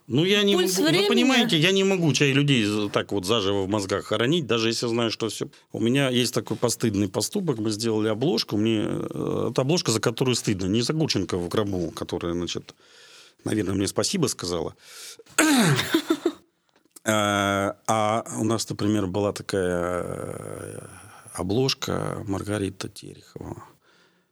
Ну, 0.06 0.24
я 0.24 0.42
не 0.42 0.54
Пульс 0.54 0.76
могу, 0.76 0.88
времени. 0.88 1.08
вы 1.08 1.14
понимаете, 1.14 1.58
я 1.58 1.72
не 1.72 1.82
могу 1.82 2.12
чай 2.12 2.32
людей 2.32 2.66
так 2.90 3.12
вот 3.12 3.24
заживо 3.24 3.62
в 3.62 3.68
мозгах 3.68 4.04
хоронить, 4.04 4.46
даже 4.46 4.68
если 4.68 4.86
знаю, 4.86 5.10
что 5.10 5.30
все. 5.30 5.48
У 5.72 5.80
меня 5.80 6.10
есть 6.10 6.34
такой 6.34 6.58
постыдный 6.58 7.08
поступок, 7.08 7.58
мы 7.58 7.70
сделали 7.70 8.08
обложку, 8.08 8.58
мне 8.58 8.84
э, 8.86 9.48
это 9.50 9.62
обложка, 9.62 9.92
за 9.92 10.00
которую 10.00 10.34
стыдно, 10.34 10.66
не 10.66 10.82
за 10.82 10.92
Гурченко 10.92 11.38
в 11.38 11.48
гробу, 11.48 11.90
которая, 11.90 12.34
значит, 12.34 12.74
наверное, 13.44 13.74
мне 13.74 13.86
спасибо 13.86 14.26
сказала. 14.26 14.74
Э, 17.06 17.74
А 17.86 18.24
у 18.38 18.44
нас, 18.44 18.66
например, 18.70 19.06
была 19.06 19.32
такая 19.32 20.02
э, 20.02 20.86
обложка 21.34 22.22
Маргарита 22.26 22.88
Терехова. 22.88 23.62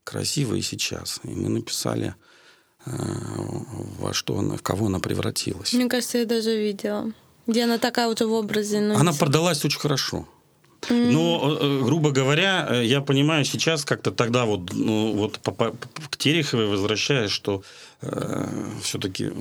Красивая 0.03 0.57
и 0.57 0.61
сейчас. 0.63 1.19
И 1.23 1.29
мы 1.29 1.49
написали, 1.49 2.15
во 2.85 4.13
что 4.13 4.37
она, 4.39 4.55
в 4.57 4.61
кого 4.61 4.87
она 4.87 4.99
превратилась. 4.99 5.73
Мне 5.73 5.87
кажется, 5.87 6.17
я 6.19 6.25
даже 6.25 6.55
видела. 6.57 7.11
Где 7.47 7.63
она 7.65 7.77
такая 7.77 8.07
вот 8.07 8.21
в 8.21 8.31
образе. 8.31 8.79
ну, 8.79 8.95
Она 8.95 9.11
продалась 9.13 9.65
очень 9.65 9.79
хорошо. 9.79 10.27
Но, 10.89 11.57
э, 11.61 11.65
э, 11.65 11.83
грубо 11.83 12.11
говоря, 12.11 12.67
э, 12.69 12.85
я 12.85 12.99
понимаю 13.01 13.45
сейчас 13.45 13.85
как-то 13.85 14.11
тогда 14.11 14.43
вот, 14.45 14.73
ну, 14.73 15.13
вот 15.13 15.39
по- 15.39 15.51
по- 15.51 15.71
к 16.09 16.17
Тереховой 16.17 16.67
возвращаясь, 16.67 17.31
что 17.31 17.63
все-таки 18.81 19.31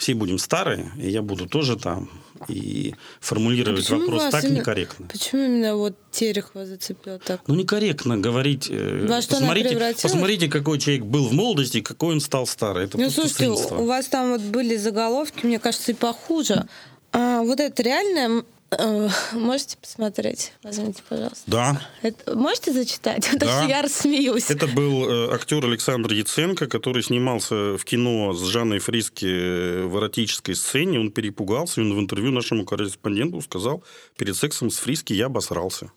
все 0.00 0.14
будем 0.14 0.38
старые, 0.38 0.90
и 0.96 1.10
я 1.10 1.20
буду 1.20 1.46
тоже 1.46 1.76
там, 1.76 2.08
и 2.48 2.94
формулировать 3.20 3.90
А 3.90 3.96
вопрос 3.96 4.24
так 4.30 4.44
именно- 4.44 4.56
некорректно. 4.56 5.06
Почему 5.08 5.42
именно 5.44 5.76
вот 5.76 5.94
Терехова 6.10 6.64
зацепил 6.64 7.18
так? 7.18 7.42
Ну, 7.46 7.54
некорректно 7.54 8.16
говорить. 8.16 8.68
э, 8.70 9.06
Во 9.06 9.20
что 9.20 9.36
посмотрите, 9.36 9.94
посмотрите, 10.02 10.48
какой 10.48 10.78
человек 10.78 11.04
был 11.04 11.28
в 11.28 11.32
молодости, 11.34 11.82
какой 11.82 12.14
он 12.14 12.20
стал 12.20 12.46
старый. 12.46 12.86
Это 12.86 12.98
Ну, 12.98 13.10
слушайте, 13.10 13.36
свинство. 13.44 13.76
у 13.76 13.84
вас 13.84 14.06
там 14.06 14.30
вот 14.30 14.40
были 14.40 14.76
заголовки, 14.76 15.44
мне 15.44 15.58
кажется, 15.58 15.92
и 15.92 15.94
похуже. 15.94 16.66
А, 17.12 17.42
вот 17.42 17.60
это 17.60 17.82
реально... 17.82 18.44
э, 18.70 19.08
можете 19.32 19.76
посмотреть? 19.76 20.52
Возьмите, 20.62 21.02
пожалуйста. 21.08 21.42
Да, 21.46 21.82
Это, 22.02 22.36
можете 22.36 22.72
зачитать? 22.72 23.28
Потому 23.32 23.50
Да. 23.50 23.62
что 23.62 23.68
я 23.70 23.82
рассмеюсь. 23.82 24.50
Это 24.50 24.66
был 24.66 25.08
э, 25.08 25.34
актер 25.34 25.64
Александр 25.64 26.12
Яценко, 26.12 26.66
который 26.66 27.02
снимался 27.02 27.76
в 27.76 27.84
кино 27.84 28.32
с 28.32 28.42
Жанной 28.44 28.78
Фриски 28.78 29.26
э, 29.26 29.84
в 29.84 29.96
эротической 29.98 30.54
сцене. 30.54 31.00
Он 31.00 31.10
перепугался, 31.10 31.80
и 31.80 31.84
он 31.84 31.94
в 31.94 32.00
интервью 32.00 32.30
нашему 32.32 32.64
корреспонденту 32.64 33.40
сказал, 33.40 33.82
перед 34.16 34.36
сексом 34.36 34.70
с 34.70 34.78
Фриски 34.78 35.12
я 35.12 35.26
обосрался. 35.26 35.90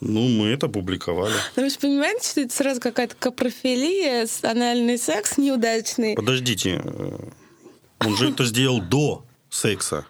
Ну, 0.00 0.28
мы 0.28 0.48
это 0.48 0.68
публиковали. 0.68 1.32
Ну, 1.56 1.62
вы 1.62 1.70
же 1.70 1.78
понимаете, 1.78 2.28
что 2.28 2.40
это 2.42 2.54
сразу 2.54 2.80
какая-то 2.82 3.14
капрофилия, 3.18 4.26
анальный 4.42 4.98
секс 4.98 5.38
неудачный. 5.38 6.14
Подождите, 6.14 6.82
э, 6.84 7.18
он 8.00 8.16
же 8.16 8.28
это 8.30 8.44
сделал 8.44 8.82
до 8.82 9.24
секса. 9.48 10.06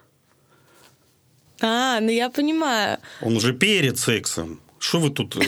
А, 1.60 2.00
ну 2.00 2.10
я 2.10 2.30
понимаю. 2.30 2.98
Он 3.22 3.36
уже 3.36 3.52
перед 3.52 3.98
сексом. 3.98 4.60
Что 4.78 5.00
вы 5.00 5.10
тут 5.10 5.36
э, 5.36 5.40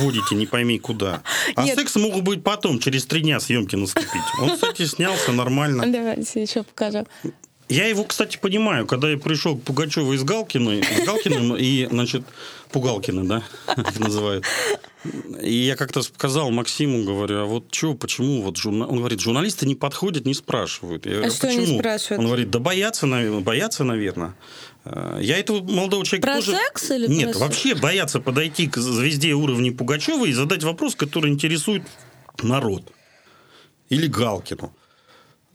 уводите, 0.00 0.36
не 0.36 0.46
пойми 0.46 0.78
куда? 0.78 1.22
А 1.56 1.64
Нет. 1.64 1.76
секс 1.76 1.96
мог 1.96 2.22
быть 2.22 2.42
потом, 2.44 2.78
через 2.78 3.04
три 3.04 3.20
дня 3.20 3.40
съемки 3.40 3.74
наступить. 3.74 4.22
Он, 4.40 4.50
кстати, 4.50 4.86
снялся 4.86 5.32
нормально. 5.32 5.84
Давайте 5.86 6.42
еще 6.42 6.62
покажу. 6.62 7.06
Я 7.68 7.88
его, 7.88 8.04
кстати, 8.04 8.38
понимаю, 8.40 8.86
когда 8.86 9.10
я 9.10 9.18
пришел 9.18 9.56
к 9.58 9.62
Пугачеву 9.62 10.12
из 10.12 10.22
Галкиной, 10.22 10.80
из 10.80 11.04
Галкиным, 11.04 11.56
и, 11.56 11.86
значит, 11.90 12.22
Пугалкина, 12.70 13.24
да, 13.26 13.42
их 13.76 13.98
называют. 14.00 14.44
И 15.42 15.52
я 15.52 15.76
как-то 15.76 16.02
сказал 16.02 16.50
Максиму, 16.50 17.04
говорю, 17.04 17.38
а 17.38 17.44
вот 17.44 17.72
что, 17.72 17.94
почему 17.94 18.42
вот 18.42 18.56
журна... 18.56 18.86
Он 18.86 18.98
говорит, 18.98 19.20
журналисты 19.20 19.66
не 19.66 19.74
подходят, 19.76 20.24
не 20.26 20.34
спрашивают. 20.34 21.06
Я 21.06 21.12
говорю, 21.12 21.28
А 21.28 21.30
что 21.30 21.46
они 21.48 21.60
почему? 21.60 21.78
спрашивают? 21.78 22.18
Он 22.20 22.26
говорит, 22.26 22.50
да 22.50 22.58
боятся, 22.58 23.06
наверное, 23.06 23.40
боятся, 23.40 23.84
наверное. 23.84 24.34
Э, 24.84 25.18
Я 25.22 25.38
этого 25.38 25.62
молодого 25.62 26.04
человека 26.04 26.26
Про 26.26 26.34
тоже... 26.36 26.52
секс 26.56 26.90
или 26.90 27.06
Нет, 27.06 27.32
про 27.32 27.38
вообще 27.40 27.74
боятся 27.76 28.18
подойти 28.20 28.66
к 28.66 28.78
звезде 28.78 29.32
уровня 29.34 29.72
Пугачева 29.72 30.24
и 30.26 30.32
задать 30.32 30.64
вопрос, 30.64 30.96
который 30.96 31.30
интересует 31.30 31.82
народ. 32.42 32.92
Или 33.88 34.08
Галкину. 34.08 34.74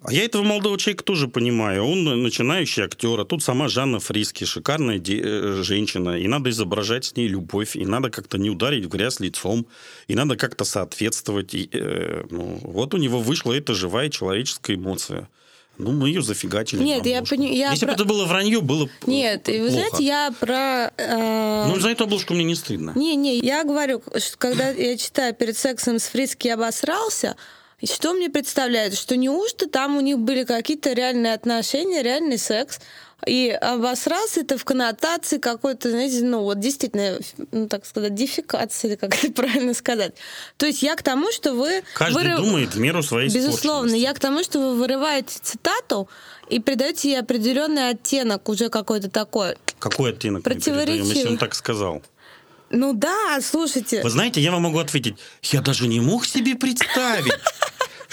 А 0.04 0.12
я 0.12 0.24
этого 0.26 0.42
молодого 0.42 0.80
человека 0.80 1.04
тоже 1.04 1.28
понимаю. 1.28 1.86
Он 1.86 2.24
начинающий 2.24 2.84
актер, 2.84 3.20
а 3.20 3.26
тут 3.26 3.44
сама 3.44 3.68
Жанна 3.68 4.00
Фриски, 4.00 4.46
шикарная 4.46 4.98
де- 4.98 5.22
э, 5.24 5.62
женщина. 5.64 6.18
И 6.18 6.28
надо 6.28 6.50
изображать 6.50 7.06
с 7.06 7.16
ней 7.16 7.28
любовь, 7.28 7.76
и 7.76 7.86
надо 7.86 8.10
как-то 8.10 8.40
не 8.40 8.50
ударить 8.50 8.86
в 8.86 8.90
грязь 8.90 9.20
лицом, 9.20 9.68
и 10.08 10.16
надо 10.16 10.36
как-то 10.38 10.64
соответствовать. 10.66 11.54
И, 11.54 11.70
э, 11.72 12.24
ну, 12.32 12.60
вот 12.64 12.94
у 12.96 12.98
него 12.98 13.20
вышла 13.20 13.54
эта 13.54 13.76
живая 13.76 14.10
человеческая 14.10 14.76
эмоция. 14.76 15.30
Ну, 15.78 15.92
мы 15.92 16.10
ее 16.10 16.22
зафигачили. 16.24 16.84
Нет, 16.84 17.06
я 17.06 17.20
обложку. 17.20 17.36
пони- 17.36 17.56
я 17.56 17.72
Если 17.72 17.86
про- 17.86 17.94
бы 17.94 18.02
это 18.02 18.06
было 18.06 18.26
вранье, 18.26 18.62
было 18.62 18.90
Нет, 19.06 19.50
и 19.50 19.60
вы 19.60 19.68
плохо. 19.70 19.72
знаете, 19.72 20.04
я 20.06 20.34
про... 20.40 20.92
э, 20.98 21.66
Ну, 21.68 21.80
за 21.80 21.90
эту 21.90 22.04
обложку 22.06 22.34
мне 22.34 22.44
не 22.44 22.56
стыдно. 22.56 22.94
Не-не, 22.96 23.38
я 23.38 23.64
говорю, 23.64 24.02
что 24.18 24.38
когда 24.38 24.70
я 24.72 24.98
читаю 24.98 25.34
перед 25.36 25.58
сексом 25.58 26.00
с 26.00 26.04
Фриски 26.08 26.48
обосрался, 26.50 27.36
и 27.82 27.88
что 27.88 28.14
мне 28.14 28.30
представляет, 28.30 28.96
что 28.96 29.18
неужто 29.18 29.68
там 29.68 29.98
у 29.98 30.02
них 30.02 30.20
были 30.20 30.44
какие-то 30.44 30.94
реальные 30.94 31.34
отношения, 31.34 32.04
реальный 32.04 32.38
секс, 32.38 32.80
и 33.26 33.50
обосрался 33.50 34.42
это 34.42 34.58
в 34.58 34.66
коннотации 34.66 35.38
какой-то, 35.38 35.92
знаете, 35.92 36.24
ну 36.24 36.42
вот 36.42 36.60
действительно, 36.60 37.20
ну, 37.52 37.68
так 37.68 37.86
сказать, 37.86 38.16
дефикации, 38.16 38.90
или 38.90 38.96
как 38.96 39.16
это 39.16 39.32
правильно 39.34 39.74
сказать. 39.74 40.14
То 40.58 40.66
есть 40.66 40.82
я 40.82 40.96
к 40.96 41.04
тому, 41.04 41.32
что 41.32 41.54
вы... 41.54 41.84
Каждый 41.94 42.24
вырыв- 42.24 42.38
думает 42.38 42.74
в 42.74 42.80
меру 42.80 43.04
своей 43.04 43.30
Безусловно, 43.30 43.94
я 43.94 44.14
к 44.14 44.20
тому, 44.20 44.44
что 44.44 44.60
вы 44.60 44.76
вырываете 44.76 45.38
цитату 45.42 46.10
и 46.50 46.60
придаете 46.60 47.12
ей 47.12 47.20
определенный 47.20 47.90
оттенок 47.90 48.50
уже 48.50 48.70
какой-то 48.70 49.10
такой. 49.10 49.56
Какой 49.80 50.12
оттенок 50.12 50.46
мы 50.46 50.56
передаем, 50.56 50.78
если 50.80 50.94
Противоречивый. 50.94 51.32
он 51.32 51.38
так 51.38 51.54
сказал? 51.54 52.02
Ну 52.72 52.94
да, 52.94 53.40
слушайте. 53.42 54.02
Вы 54.02 54.10
знаете, 54.10 54.42
я 54.42 54.52
вам 54.52 54.64
могу 54.64 54.80
ответить, 54.80 55.16
я 55.44 55.62
даже 55.62 55.88
не 55.88 56.00
мог 56.00 56.26
себе 56.26 56.56
представить, 56.56 57.34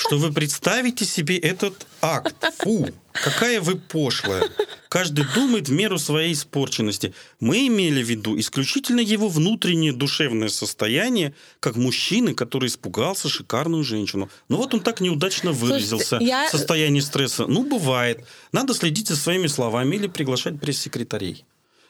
что 0.08 0.16
вы 0.18 0.32
представите 0.32 1.04
себе 1.04 1.36
этот 1.36 1.86
акт. 2.00 2.34
Фу, 2.58 2.88
какая 3.12 3.60
вы 3.60 3.76
пошлая. 3.76 4.48
Каждый 4.88 5.26
думает 5.34 5.68
в 5.68 5.72
меру 5.72 5.98
своей 5.98 6.32
испорченности. 6.32 7.12
Мы 7.40 7.66
имели 7.66 8.02
в 8.02 8.08
виду 8.08 8.38
исключительно 8.38 9.00
его 9.00 9.28
внутреннее 9.28 9.92
душевное 9.92 10.48
состояние, 10.48 11.34
как 11.60 11.76
мужчины, 11.76 12.32
который 12.34 12.68
испугался 12.68 13.28
шикарную 13.28 13.84
женщину. 13.84 14.30
Ну 14.48 14.56
вот 14.56 14.72
он 14.72 14.80
так 14.80 15.00
неудачно 15.02 15.52
выразился. 15.52 16.06
Слушайте, 16.16 16.26
я- 16.26 16.48
Состояние 16.50 17.02
стресса. 17.02 17.46
Ну, 17.46 17.64
бывает. 17.64 18.24
Надо 18.52 18.72
следить 18.72 19.08
за 19.08 19.16
своими 19.16 19.46
словами 19.46 19.96
или 19.96 20.06
приглашать 20.06 20.58
пресс-секретарей. 20.58 21.44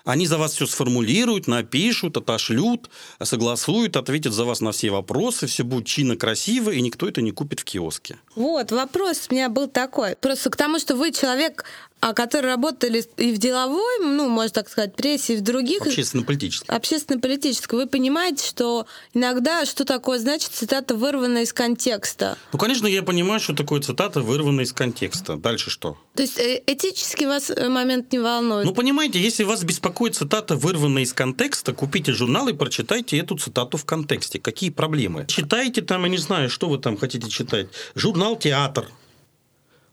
Они 0.08 0.26
за 0.26 0.38
вас 0.38 0.54
все 0.54 0.66
сформулируют, 0.66 1.48
напишут, 1.48 2.16
отошлют, 2.16 2.88
согласуют, 3.22 3.94
ответят 3.94 4.32
за 4.32 4.46
вас 4.46 4.62
на 4.62 4.72
все 4.72 4.88
вопросы, 4.88 5.46
все 5.46 5.64
будет 5.64 5.84
чинно, 5.84 6.16
красиво, 6.16 6.70
и 6.70 6.80
никто 6.80 7.06
это 7.06 7.20
не 7.20 7.30
купит 7.30 7.60
в 7.60 7.64
киоске. 7.64 8.16
Вот, 8.34 8.72
вопрос 8.72 9.26
у 9.28 9.34
меня 9.34 9.50
был 9.50 9.68
такой. 9.68 10.16
Просто 10.16 10.48
к 10.48 10.56
тому, 10.56 10.78
что 10.78 10.96
вы 10.96 11.12
человек, 11.12 11.66
а, 12.00 12.12
который 12.12 12.46
работали 12.46 13.04
и 13.16 13.32
в 13.32 13.38
деловой, 13.38 13.98
ну, 14.00 14.28
можно 14.28 14.52
так 14.52 14.68
сказать, 14.68 14.94
прессе, 14.94 15.34
и 15.34 15.36
в 15.36 15.40
других... 15.40 15.82
Общественно-политическое. 15.82 16.72
общественно-политической, 16.72 17.74
вы 17.74 17.86
понимаете, 17.86 18.46
что 18.46 18.86
иногда 19.14 19.64
что 19.66 19.84
такое 19.84 20.18
значит 20.18 20.50
цитата 20.52 20.94
вырвана 20.94 21.38
из 21.38 21.52
контекста. 21.52 22.38
Ну, 22.52 22.58
конечно, 22.58 22.86
я 22.86 23.02
понимаю, 23.02 23.40
что 23.40 23.54
такое 23.54 23.80
цитата 23.80 24.20
вырвана 24.20 24.60
из 24.60 24.72
контекста. 24.72 25.36
Дальше 25.36 25.70
что? 25.70 25.98
То 26.14 26.22
есть 26.22 26.38
э, 26.38 26.62
этически 26.66 27.24
вас 27.24 27.50
э, 27.50 27.68
момент 27.68 28.12
не 28.12 28.18
волнует. 28.18 28.64
Ну, 28.64 28.74
понимаете, 28.74 29.20
если 29.20 29.44
вас 29.44 29.64
беспокоит 29.64 30.14
цитата, 30.14 30.56
вырванная 30.56 31.02
из 31.02 31.12
контекста, 31.12 31.72
купите 31.72 32.12
журнал 32.12 32.48
и 32.48 32.52
прочитайте 32.52 33.18
эту 33.18 33.36
цитату 33.36 33.76
в 33.76 33.84
контексте. 33.84 34.38
Какие 34.38 34.70
проблемы? 34.70 35.26
Читайте 35.28 35.82
там, 35.82 36.04
я 36.04 36.08
не 36.08 36.18
знаю, 36.18 36.48
что 36.48 36.68
вы 36.68 36.78
там 36.78 36.96
хотите 36.96 37.28
читать. 37.28 37.68
Журнал 37.94 38.36
«Театр». 38.36 38.88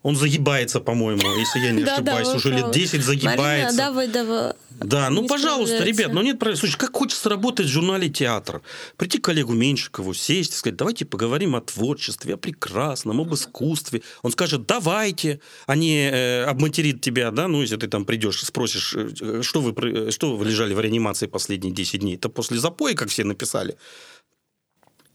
Он 0.06 0.16
загибается, 0.16 0.82
по-моему, 0.82 1.36
если 1.36 1.60
я 1.62 1.72
не 1.72 1.82
ошибаюсь, 1.92 2.28
уже 2.28 2.52
лет 2.52 2.60
правы. 2.60 2.74
10 2.76 3.04
загибается. 3.04 3.76
Давай, 3.76 4.08
давай. 4.08 4.54
Да, 4.70 5.10
ну, 5.10 5.26
пожалуйста, 5.26 5.84
ребят, 5.84 6.14
ну 6.14 6.22
нет. 6.22 6.40
Слушай, 6.60 6.78
как 6.78 6.96
хочется 6.96 7.28
работать 7.28 7.66
в 7.66 7.70
журнале 7.70 8.08
«Театр». 8.10 8.62
Прийти 8.98 9.18
к 9.18 9.24
коллегу 9.24 9.54
Меньшикову, 9.54 10.14
сесть 10.14 10.54
и 10.54 10.56
сказать, 10.58 10.76
давайте 10.76 11.06
поговорим 11.06 11.56
о 11.56 11.62
творчестве, 11.62 12.36
о 12.36 12.38
прекрасном, 12.38 13.20
об 13.20 13.34
искусстве. 13.34 14.04
Он 14.22 14.32
скажет, 14.32 14.68
давайте, 14.68 15.40
а 15.66 15.76
не 15.76 16.10
э, 16.12 16.44
обматерит 16.44 17.02
тебя, 17.02 17.32
да, 17.32 17.48
ну, 17.48 17.62
если 17.62 17.78
ты 17.78 17.88
там 17.88 18.06
придешь, 18.06 18.44
спросишь, 18.44 18.94
э, 18.96 19.42
что 19.42 19.62
вы, 19.62 19.74
про- 19.74 20.12
что 20.12 20.36
вы 20.36 20.46
лежали 20.46 20.76
в 20.76 20.80
реанимации 20.80 21.26
последние 21.26 21.74
10 21.74 22.02
дней. 22.02 22.16
Это 22.16 22.30
после 22.30 22.60
запоя, 22.60 22.94
как 22.94 23.10
все 23.10 23.24
написали. 23.24 23.76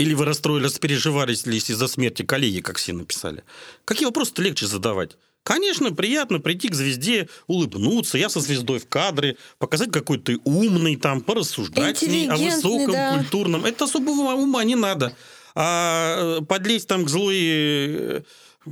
Или 0.00 0.14
вы 0.14 0.24
расстроились, 0.24 0.78
переживались 0.78 1.46
из-за 1.46 1.86
смерти 1.86 2.22
коллеги, 2.22 2.60
как 2.60 2.78
все 2.78 2.92
написали. 2.92 3.44
Какие 3.84 4.06
вопросы-то 4.06 4.42
легче 4.42 4.66
задавать? 4.66 5.16
Конечно, 5.42 5.92
приятно 5.92 6.38
прийти 6.38 6.68
к 6.68 6.74
звезде, 6.74 7.28
улыбнуться, 7.46 8.18
я 8.18 8.28
со 8.28 8.40
звездой 8.40 8.78
в 8.78 8.88
кадре, 8.88 9.36
показать, 9.58 9.90
какой 9.90 10.18
ты 10.18 10.38
умный, 10.44 10.96
там, 10.96 11.20
порассуждать 11.20 11.98
с 11.98 12.02
ней 12.02 12.28
о 12.28 12.36
высоком, 12.36 12.92
да. 12.92 13.16
культурном. 13.16 13.64
Это 13.64 13.84
особого 13.84 14.32
ума 14.34 14.64
не 14.64 14.74
надо. 14.74 15.14
А 15.54 16.38
э, 16.38 16.44
подлезть 16.44 16.88
там 16.88 17.04
к 17.04 17.08
злой 17.08 17.38
э, 17.40 18.22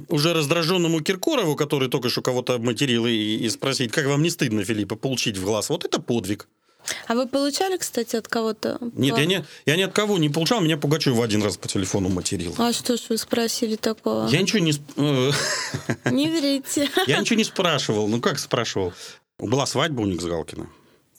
уже 0.08 0.32
раздраженному 0.32 1.00
Киркорову, 1.00 1.56
который 1.56 1.88
только 1.88 2.08
что 2.08 2.22
кого-то 2.22 2.54
обматерил, 2.54 3.06
и, 3.06 3.12
и 3.12 3.48
спросить, 3.48 3.90
как 3.90 4.06
вам 4.06 4.22
не 4.22 4.30
стыдно, 4.30 4.64
Филиппа, 4.64 4.96
получить 4.96 5.36
в 5.36 5.44
глаз. 5.44 5.70
Вот 5.70 5.84
это 5.84 6.00
подвиг. 6.00 6.48
А 7.06 7.14
вы 7.14 7.26
получали, 7.26 7.76
кстати, 7.76 8.16
от 8.16 8.28
кого-то? 8.28 8.78
Нет, 8.94 9.18
я, 9.18 9.24
не, 9.26 9.44
я 9.66 9.76
ни 9.76 9.82
от 9.82 9.92
кого 9.92 10.18
не 10.18 10.28
получал, 10.30 10.60
меня 10.60 10.76
Пугачева 10.76 11.22
один 11.24 11.42
раз 11.42 11.56
по 11.56 11.68
телефону 11.68 12.08
материл. 12.08 12.54
А 12.58 12.72
что 12.72 12.96
ж 12.96 13.00
вы 13.08 13.18
спросили 13.18 13.76
такого? 13.76 14.28
Я 14.28 14.40
ничего 14.40 14.60
не... 14.60 14.72
э, 14.96 15.32
Не 16.10 16.28
врите. 16.30 16.88
Я 17.06 17.18
ничего 17.20 17.36
не 17.36 17.44
спрашивал. 17.44 18.08
Ну, 18.08 18.20
как 18.20 18.38
спрашивал? 18.38 18.92
Была 19.38 19.66
свадьба 19.66 20.00
у 20.02 20.06
них 20.06 20.20
с 20.20 20.24
Галкина. 20.24 20.68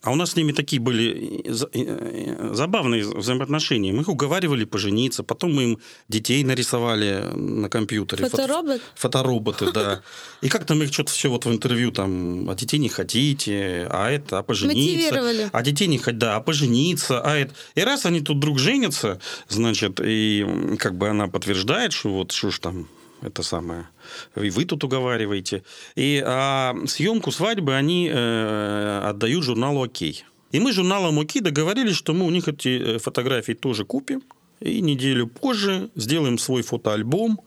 А 0.01 0.11
у 0.11 0.15
нас 0.15 0.31
с 0.31 0.35
ними 0.37 0.53
такие 0.53 0.81
были 0.81 1.41
э, 1.45 1.51
за- 1.51 1.69
э, 1.73 2.51
забавные 2.53 3.03
взаимоотношения. 3.05 3.91
Мы 3.91 4.01
их 4.01 4.07
уговаривали 4.07 4.63
пожениться, 4.63 5.23
потом 5.23 5.53
мы 5.53 5.63
им 5.63 5.79
детей 6.07 6.41
нарисовали 6.45 7.23
на 7.35 7.67
компьютере. 7.69 8.23
Фото- 8.23 8.37
Фоторобот? 8.37 8.81
Фотороботы, 8.95 9.71
да. 9.73 10.01
И 10.41 10.47
как-то 10.47 10.75
мы 10.75 10.85
их 10.85 10.93
что-то 10.93 11.11
все 11.11 11.29
вот 11.29 11.45
в 11.45 11.51
интервью 11.51 11.91
там, 11.91 12.49
а 12.49 12.55
детей 12.55 12.77
не 12.77 12.87
хотите, 12.89 13.87
а 13.91 14.09
это, 14.09 14.39
а 14.39 14.43
пожениться. 14.43 14.79
Мотивировали. 14.79 15.49
А 15.51 15.61
детей 15.61 15.87
не 15.87 15.97
хотят, 15.97 16.17
да, 16.17 16.35
а 16.37 16.39
пожениться, 16.41 17.19
а 17.21 17.35
это. 17.37 17.53
И 17.75 17.81
раз 17.81 18.05
они 18.05 18.21
тут 18.21 18.37
вдруг 18.37 18.57
женятся, 18.57 19.19
значит, 19.49 19.99
и 20.01 20.45
как 20.79 20.97
бы 20.97 21.09
она 21.09 21.27
подтверждает, 21.27 21.91
что 21.91 22.09
вот 22.09 22.31
что 22.31 22.51
ж 22.51 22.59
там 22.59 22.87
это 23.21 23.43
самое, 23.43 23.87
и 24.35 24.49
вы 24.49 24.65
тут 24.65 24.83
уговариваете. 24.83 25.63
И 25.95 26.23
а, 26.25 26.75
съемку 26.87 27.31
свадьбы 27.31 27.75
они 27.75 28.09
э, 28.11 29.01
отдают 29.05 29.43
журналу 29.43 29.83
«Окей». 29.83 30.23
И 30.51 30.59
мы 30.59 30.71
с 30.71 30.75
журналом 30.75 31.19
«Окей» 31.19 31.41
договорились, 31.41 31.95
что 31.95 32.13
мы 32.13 32.25
у 32.25 32.29
них 32.31 32.47
эти 32.47 32.95
э, 32.95 32.97
фотографии 32.99 33.53
тоже 33.53 33.85
купим, 33.85 34.21
и 34.59 34.81
неделю 34.81 35.27
позже 35.27 35.89
сделаем 35.95 36.37
свой 36.37 36.61
фотоальбом. 36.63 37.39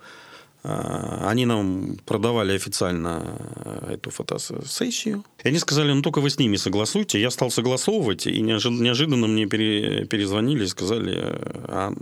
А, 0.64 1.28
Они 1.28 1.44
нам 1.46 1.96
продавали 2.06 2.52
официально 2.54 3.38
э, 3.64 3.94
эту 3.94 4.11
фотосессию. 4.11 5.24
И 5.44 5.48
они 5.48 5.58
сказали, 5.58 5.92
ну 5.92 6.02
только 6.02 6.20
вы 6.20 6.30
с 6.30 6.38
ними 6.38 6.56
согласуйте. 6.56 7.20
Я 7.20 7.30
стал 7.30 7.50
согласовывать, 7.50 8.26
и 8.28 8.40
неожи- 8.40 8.70
неожиданно 8.70 9.26
мне 9.26 9.46
пере- 9.46 10.06
перезвонили 10.06 10.64
и 10.64 10.68
сказали, 10.68 11.14
э, 11.16 11.64
а, 11.68 11.92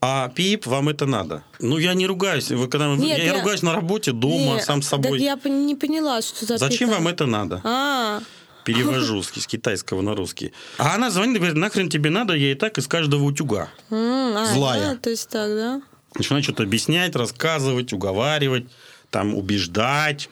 а 0.00 0.28
пип, 0.28 0.66
вам 0.66 0.88
это 0.88 1.06
надо. 1.06 1.42
Ну, 1.58 1.78
я 1.78 1.94
не 1.94 2.06
ругаюсь. 2.06 2.50
Вы, 2.50 2.68
когда, 2.68 2.86
Нет, 2.94 3.18
я, 3.18 3.24
я- 3.24 3.32
ругаюсь 3.34 3.62
на 3.62 3.74
работе, 3.74 4.12
дома, 4.12 4.54
Не, 4.54 4.60
сам 4.62 4.80
с 4.82 4.88
собой. 4.88 5.18
Так 5.18 5.44
я 5.44 5.50
не 5.50 5.74
поняла, 5.74 6.22
что 6.22 6.46
за 6.46 6.56
Зачем 6.58 6.88
пика. 6.88 6.98
вам 6.98 7.08
это 7.08 7.26
надо? 7.26 7.60
А, 7.64 8.20
Перевожу 8.64 9.22
с, 9.22 9.28
с 9.30 9.46
китайского 9.46 10.00
на 10.02 10.14
русский. 10.14 10.52
А 10.78 10.94
она 10.94 11.10
звонит 11.10 11.36
и 11.36 11.38
говорит, 11.38 11.56
нахрен 11.56 11.88
тебе 11.90 12.10
надо, 12.10 12.34
я 12.34 12.52
и 12.52 12.54
так 12.54 12.78
из 12.78 12.86
каждого 12.86 13.24
утюга. 13.24 13.68
а, 13.90 14.46
Злая. 14.52 14.80
да, 14.80 14.96
то 14.96 15.10
есть 15.10 15.28
так, 15.28 15.48
да? 15.50 15.82
начинать 16.14 16.44
что-то 16.44 16.62
объяснять, 16.64 17.14
рассказывать, 17.14 17.92
уговаривать, 17.92 18.66
там, 19.10 19.34
убеждать, 19.34 20.28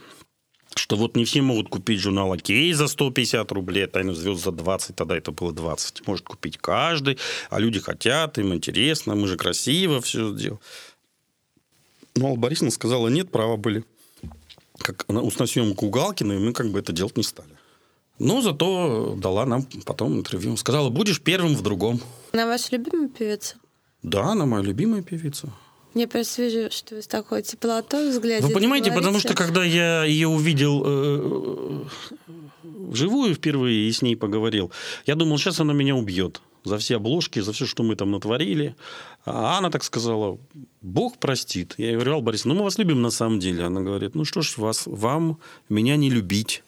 что 0.79 0.97
вот 0.97 1.17
не 1.17 1.25
все 1.25 1.43
могут 1.43 1.69
купить 1.69 2.01
журнал 2.01 2.33
«Окей» 2.33 2.73
за 2.73 2.89
150 2.89 3.53
рублей, 3.53 3.87
«Тайну 3.87 4.15
звезд» 4.15 4.45
за 4.45 4.53
20, 4.53 4.97
тогда 4.97 5.17
это 5.17 5.33
было 5.33 5.53
20. 5.53 6.07
Может 6.07 6.25
купить 6.27 6.59
каждый, 6.59 7.19
а 7.51 7.61
люди 7.61 7.81
хотят, 7.81 8.39
им 8.39 8.55
интересно, 8.55 9.15
мы 9.15 9.27
же 9.27 9.37
красиво 9.37 10.01
все 10.01 10.35
сделали. 10.35 10.61
Но 12.17 12.29
Алла 12.29 12.37
Борисовна 12.37 12.71
сказала, 12.71 13.09
нет, 13.09 13.31
права 13.31 13.57
были. 13.57 13.85
Как 14.79 15.09
на 15.09 15.23
усносъемку 15.23 15.87
у 15.87 15.91
Галкина, 15.91 16.33
и 16.33 16.39
мы 16.39 16.53
как 16.53 16.71
бы 16.71 16.79
это 16.79 16.93
делать 16.93 17.17
не 17.17 17.23
стали. 17.23 17.51
Но 18.19 18.41
зато 18.43 19.15
дала 19.17 19.47
нам 19.47 19.63
потом 19.85 20.19
интервью. 20.19 20.57
Сказала, 20.57 20.91
будешь 20.91 21.21
первым 21.21 21.55
в 21.55 21.63
другом. 21.63 22.01
Она 22.33 22.47
ваша 22.47 22.77
любимая 22.77 23.09
певица? 23.09 23.57
Да, 24.03 24.33
она 24.33 24.47
моя 24.47 24.63
любимая 24.65 25.03
певица. 25.03 25.53
Я 25.99 26.07
просто 26.07 26.43
вижу, 26.43 26.71
что 26.71 26.95
вы 26.95 27.03
с 27.03 27.09
такой 27.09 27.43
теплотой 27.43 28.11
взгляде 28.11 28.47
Вы 28.47 28.53
понимаете, 28.53 28.91
говорите. 28.91 29.05
потому 29.05 29.19
что 29.19 29.35
когда 29.35 29.65
я 29.65 30.05
ее 30.05 30.29
увидел 30.29 30.83
э, 30.87 31.85
вживую 32.63 33.35
впервые 33.35 33.89
и 33.89 33.93
с 33.93 34.01
ней 34.01 34.15
поговорил, 34.15 34.71
я 35.07 35.17
думал, 35.17 35.39
сейчас 35.39 35.59
она 35.59 35.73
меня 35.73 35.97
убьет 35.97 36.41
за 36.63 36.79
все 36.79 36.97
обложки, 36.97 37.41
за 37.41 37.53
все, 37.53 37.67
что 37.67 37.83
мы 37.83 37.97
там 37.97 38.13
натворили. 38.13 38.77
А 39.25 39.59
она 39.59 39.71
так 39.71 39.83
сказала, 39.83 40.39
Бог 40.83 41.19
простит. 41.19 41.75
Я 41.79 41.95
говорю, 41.95 42.13
Алла 42.13 42.23
Борисовна, 42.23 42.55
ну 42.55 42.61
мы 42.61 42.65
вас 42.67 42.79
любим 42.79 43.03
на 43.03 43.11
самом 43.11 43.41
деле. 43.41 43.65
Она 43.65 43.81
говорит, 43.81 44.15
ну 44.15 44.25
что 44.25 44.41
ж, 44.43 44.57
вас, 44.57 44.85
вам 44.87 45.41
меня 45.69 45.97
не 45.97 46.11
любить. 46.11 46.63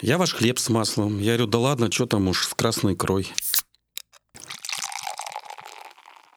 Я 0.00 0.16
ваш 0.16 0.32
хлеб 0.32 0.58
с 0.58 0.70
маслом. 0.70 1.18
Я 1.18 1.36
говорю, 1.36 1.46
да 1.46 1.58
ладно, 1.58 1.92
что 1.92 2.06
там 2.06 2.28
уж 2.28 2.46
с 2.46 2.54
красной 2.54 2.94
икрой. 2.94 3.28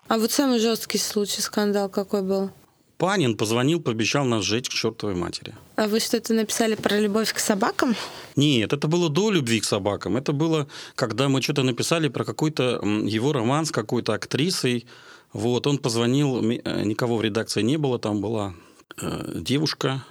А 0.07 0.17
вот 0.19 0.31
самый 0.31 0.59
жесткий 0.59 0.99
случай, 0.99 1.41
скандал 1.41 1.89
какой 1.89 2.21
был? 2.21 2.51
Панин 2.97 3.35
позвонил, 3.35 3.81
пообещал 3.81 4.23
нас 4.23 4.45
сжечь 4.45 4.69
к 4.69 4.73
чертовой 4.73 5.15
матери. 5.15 5.53
А 5.75 5.87
вы 5.87 5.99
что-то 5.99 6.33
написали 6.33 6.75
про 6.75 6.99
любовь 6.99 7.33
к 7.33 7.39
собакам? 7.39 7.95
Нет, 8.35 8.71
это 8.71 8.87
было 8.87 9.09
до 9.09 9.31
любви 9.31 9.59
к 9.59 9.65
собакам. 9.65 10.15
Это 10.15 10.31
было, 10.31 10.67
когда 10.95 11.27
мы 11.27 11.41
что-то 11.41 11.63
написали 11.63 12.07
про 12.07 12.23
какой-то 12.23 12.79
его 13.03 13.33
роман 13.33 13.65
с 13.65 13.71
какой-то 13.71 14.13
актрисой. 14.13 14.85
Вот, 15.33 15.67
он 15.67 15.77
позвонил, 15.77 16.39
э, 16.39 16.83
никого 16.83 17.17
в 17.17 17.21
редакции 17.21 17.61
не 17.63 17.75
было, 17.77 17.99
там 17.99 18.21
была 18.21 18.53
э, 19.01 19.31
девушка, 19.35 20.05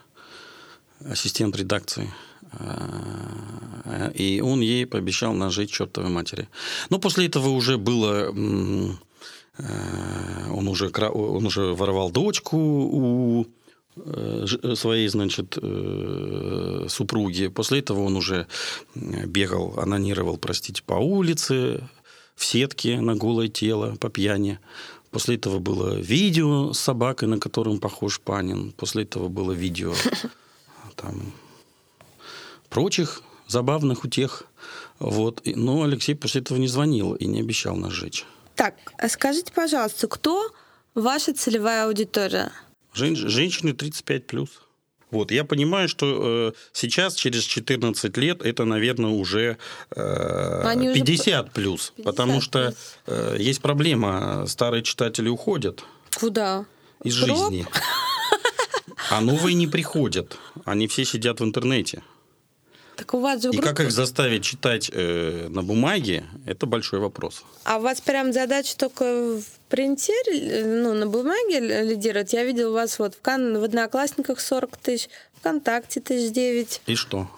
ассистент 1.08 1.56
редакции. 1.56 2.12
Э, 2.52 4.12
И 4.14 4.42
он 4.42 4.60
ей 4.60 4.84
пообещал 4.86 5.32
нажить 5.32 5.70
чертовой 5.70 6.10
матери. 6.10 6.48
Но 6.90 6.98
после 6.98 7.26
этого 7.26 7.48
уже 7.48 7.78
было... 7.78 8.28
м, 8.28 8.98
Он 9.58 10.68
уже, 10.68 10.88
он 10.88 11.46
уже 11.46 11.74
воровал 11.74 12.10
дочку 12.10 12.56
у 12.56 13.46
э, 13.96 14.46
своей, 14.74 15.06
значит, 15.08 15.56
э, 15.62 16.86
супруги. 16.88 17.48
После 17.48 17.78
этого 17.78 18.00
он 18.00 18.16
уже 18.16 18.48
э, 18.96 19.26
бегал, 19.26 19.74
анонировал, 19.78 20.38
простите, 20.38 20.82
по 20.82 20.94
улице, 20.94 21.88
в 22.34 22.44
сетке 22.44 23.00
на 23.00 23.14
голое 23.14 23.48
тело 23.48 23.94
по 24.00 24.08
пьяни. 24.08 24.58
После 25.10 25.36
этого 25.36 25.60
было 25.60 25.94
видео 25.94 26.72
с 26.72 26.80
собакой, 26.80 27.28
на 27.28 27.38
котором 27.38 27.78
похож 27.78 28.20
Панин. 28.20 28.72
После 28.72 29.04
этого 29.04 29.28
было 29.28 29.52
видео 29.52 29.94
там, 30.96 31.32
прочих 32.68 33.22
забавных 33.46 34.02
утех. 34.02 34.44
Вот. 34.98 35.42
Но 35.44 35.84
Алексей 35.84 36.14
после 36.14 36.40
этого 36.40 36.58
не 36.58 36.66
звонил 36.66 37.14
и 37.14 37.26
не 37.26 37.40
обещал 37.40 37.76
нас 37.76 37.92
сжечь. 37.92 38.26
Так, 38.54 38.74
а 38.98 39.08
скажите, 39.08 39.52
пожалуйста, 39.52 40.06
кто 40.08 40.50
ваша 40.94 41.34
целевая 41.34 41.86
аудитория? 41.86 42.52
Жен, 42.92 43.16
женщины 43.16 43.72
35 43.72 44.26
плюс. 44.26 44.48
Вот, 45.10 45.30
я 45.30 45.44
понимаю, 45.44 45.88
что 45.88 46.50
э, 46.50 46.52
сейчас, 46.72 47.14
через 47.14 47.44
14 47.44 48.16
лет, 48.16 48.42
это, 48.42 48.64
наверное, 48.64 49.10
уже, 49.10 49.58
э, 49.94 50.92
50 50.94 51.44
уже... 51.44 51.52
плюс. 51.52 51.92
50 51.96 52.04
потому 52.04 52.40
что 52.40 52.74
э, 53.06 53.36
есть 53.38 53.62
проблема. 53.62 54.44
Старые 54.48 54.82
читатели 54.82 55.28
уходят. 55.28 55.84
Куда? 56.18 56.64
Из 57.04 57.16
Троп? 57.16 57.28
жизни. 57.28 57.66
А 59.10 59.20
новые 59.20 59.54
не 59.54 59.66
приходят. 59.66 60.36
Они 60.64 60.88
все 60.88 61.04
сидят 61.04 61.40
в 61.40 61.44
интернете. 61.44 62.02
Так 62.96 63.12
у 63.14 63.20
вас 63.20 63.42
же 63.42 63.50
И 63.50 63.58
как 63.58 63.80
их 63.80 63.90
заставить 63.90 64.44
читать 64.44 64.90
э, 64.92 65.48
на 65.48 65.62
бумаге, 65.62 66.24
это 66.46 66.66
большой 66.66 67.00
вопрос. 67.00 67.44
А 67.64 67.78
у 67.78 67.80
вас 67.80 68.00
прям 68.00 68.32
задача 68.32 68.76
только 68.76 69.04
в 69.40 69.44
принтере, 69.68 70.64
ну, 70.64 70.94
на 70.94 71.06
бумаге 71.06 71.60
лидировать? 71.60 72.32
Я 72.32 72.44
видел 72.44 72.70
у 72.70 72.74
вас 72.74 72.98
вот 72.98 73.14
в, 73.14 73.20
кан... 73.20 73.58
в 73.58 73.64
Одноклассниках 73.64 74.40
40 74.40 74.76
тысяч, 74.76 75.08
ВКонтакте 75.40 76.00
тысяч 76.00 76.32
9. 76.32 76.82
И 76.86 76.94
что? 76.94 77.28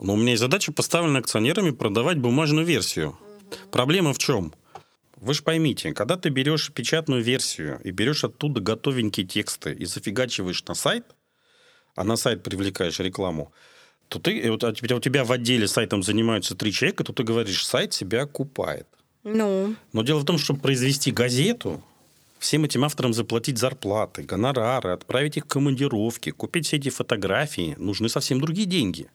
Ну, 0.00 0.14
у 0.14 0.16
меня 0.16 0.30
есть 0.30 0.40
задача, 0.40 0.72
поставленная 0.72 1.20
акционерами, 1.20 1.70
продавать 1.70 2.18
бумажную 2.18 2.66
версию. 2.66 3.10
Угу. 3.10 3.70
Проблема 3.70 4.12
в 4.12 4.18
чем? 4.18 4.52
Вы 5.16 5.34
же 5.34 5.42
поймите, 5.42 5.92
когда 5.92 6.16
ты 6.16 6.30
берешь 6.30 6.72
печатную 6.72 7.22
версию 7.22 7.78
и 7.84 7.90
берешь 7.90 8.24
оттуда 8.24 8.60
готовенькие 8.60 9.26
тексты 9.26 9.72
и 9.72 9.84
зафигачиваешь 9.84 10.64
на 10.64 10.74
сайт, 10.74 11.04
а 11.94 12.04
на 12.04 12.16
сайт 12.16 12.42
привлекаешь 12.42 12.98
рекламу, 13.00 13.52
то 14.10 14.18
ты, 14.18 14.50
вот, 14.50 14.64
а 14.64 14.70
у 14.70 15.00
тебя 15.00 15.24
в 15.24 15.30
отделе 15.30 15.68
сайтом 15.68 16.02
занимаются 16.02 16.56
три 16.56 16.72
человека, 16.72 17.04
то 17.04 17.12
ты 17.12 17.22
говоришь, 17.22 17.64
сайт 17.64 17.92
себя 17.92 18.26
купает. 18.26 18.88
Ну. 19.22 19.76
Но 19.92 20.02
дело 20.02 20.18
в 20.18 20.24
том, 20.24 20.36
чтобы 20.36 20.60
произвести 20.60 21.12
газету, 21.12 21.80
всем 22.40 22.64
этим 22.64 22.84
авторам 22.84 23.14
заплатить 23.14 23.58
зарплаты, 23.58 24.24
гонорары, 24.24 24.90
отправить 24.90 25.36
их 25.36 25.44
в 25.44 25.48
командировки, 25.48 26.30
купить 26.30 26.66
все 26.66 26.78
эти 26.78 26.88
фотографии, 26.88 27.76
нужны 27.78 28.08
совсем 28.08 28.40
другие 28.40 28.66
деньги. 28.66 29.06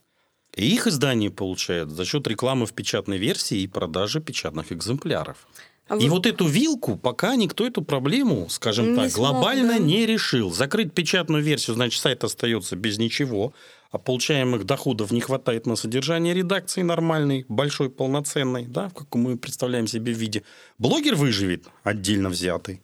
И 0.54 0.66
их 0.66 0.86
издание 0.86 1.30
получает 1.30 1.90
за 1.90 2.06
счет 2.06 2.26
рекламы 2.26 2.64
в 2.64 2.72
печатной 2.72 3.18
версии 3.18 3.58
и 3.58 3.66
продажи 3.66 4.22
печатных 4.22 4.72
экземпляров. 4.72 5.46
А 5.88 5.96
и 5.96 6.08
вот 6.08 6.26
эту 6.26 6.46
вилку 6.46 6.96
пока 6.96 7.36
никто 7.36 7.66
эту 7.66 7.82
проблему, 7.82 8.48
скажем 8.48 8.92
не 8.92 8.96
так, 8.96 9.10
смог, 9.10 9.32
глобально 9.32 9.74
да. 9.74 9.78
не 9.78 10.06
решил. 10.06 10.50
Закрыть 10.50 10.94
печатную 10.94 11.42
версию, 11.42 11.76
значит, 11.76 12.00
сайт 12.00 12.24
остается 12.24 12.74
без 12.74 12.98
ничего, 12.98 13.52
а 13.96 13.98
получаемых 13.98 14.64
доходов 14.64 15.10
не 15.10 15.22
хватает 15.22 15.66
на 15.66 15.74
содержание 15.74 16.34
редакции 16.34 16.82
нормальной, 16.82 17.46
большой, 17.48 17.88
полноценной, 17.88 18.66
да, 18.66 18.90
в 18.90 18.94
каком 18.94 19.22
мы 19.22 19.38
представляем 19.38 19.86
себе 19.86 20.12
виде. 20.12 20.42
Блогер 20.78 21.14
выживет, 21.14 21.64
отдельно 21.82 22.28
взятый. 22.28 22.82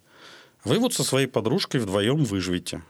Вы 0.64 0.78
вот 0.78 0.94
со 0.94 1.04
своей 1.04 1.26
подружкой 1.26 1.80
вдвоем 1.80 2.24
выживете. 2.24 2.82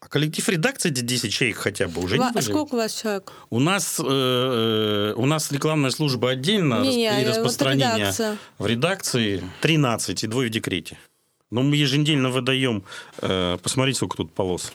А 0.00 0.08
коллектив 0.08 0.46
редакции, 0.46 0.90
где 0.90 1.00
10 1.00 1.32
человек 1.32 1.56
хотя 1.56 1.88
бы, 1.88 2.02
уже 2.02 2.18
Ва- 2.18 2.26
не 2.26 2.32
выживет. 2.34 2.54
Сколько 2.54 2.74
у 2.74 2.76
вас 2.76 3.00
человек? 3.00 3.32
У 3.48 3.60
нас, 3.60 3.98
э, 3.98 4.04
э 4.04 5.14
у 5.16 5.24
нас 5.24 5.50
рекламная 5.50 5.90
служба 5.90 6.30
отдельно 6.30 6.82
не, 6.82 7.22
и 7.22 7.24
распространение 7.24 8.12
вот 8.18 8.38
в 8.58 8.66
редакции 8.66 9.42
13 9.62 10.22
и 10.22 10.26
двое 10.26 10.50
в 10.50 10.52
декрете. 10.52 10.98
Но 11.50 11.62
мы 11.62 11.76
еженедельно 11.76 12.28
выдаем, 12.28 12.84
э, 13.22 13.56
посмотрите, 13.62 13.96
сколько 13.96 14.18
тут 14.18 14.34
полос. 14.34 14.72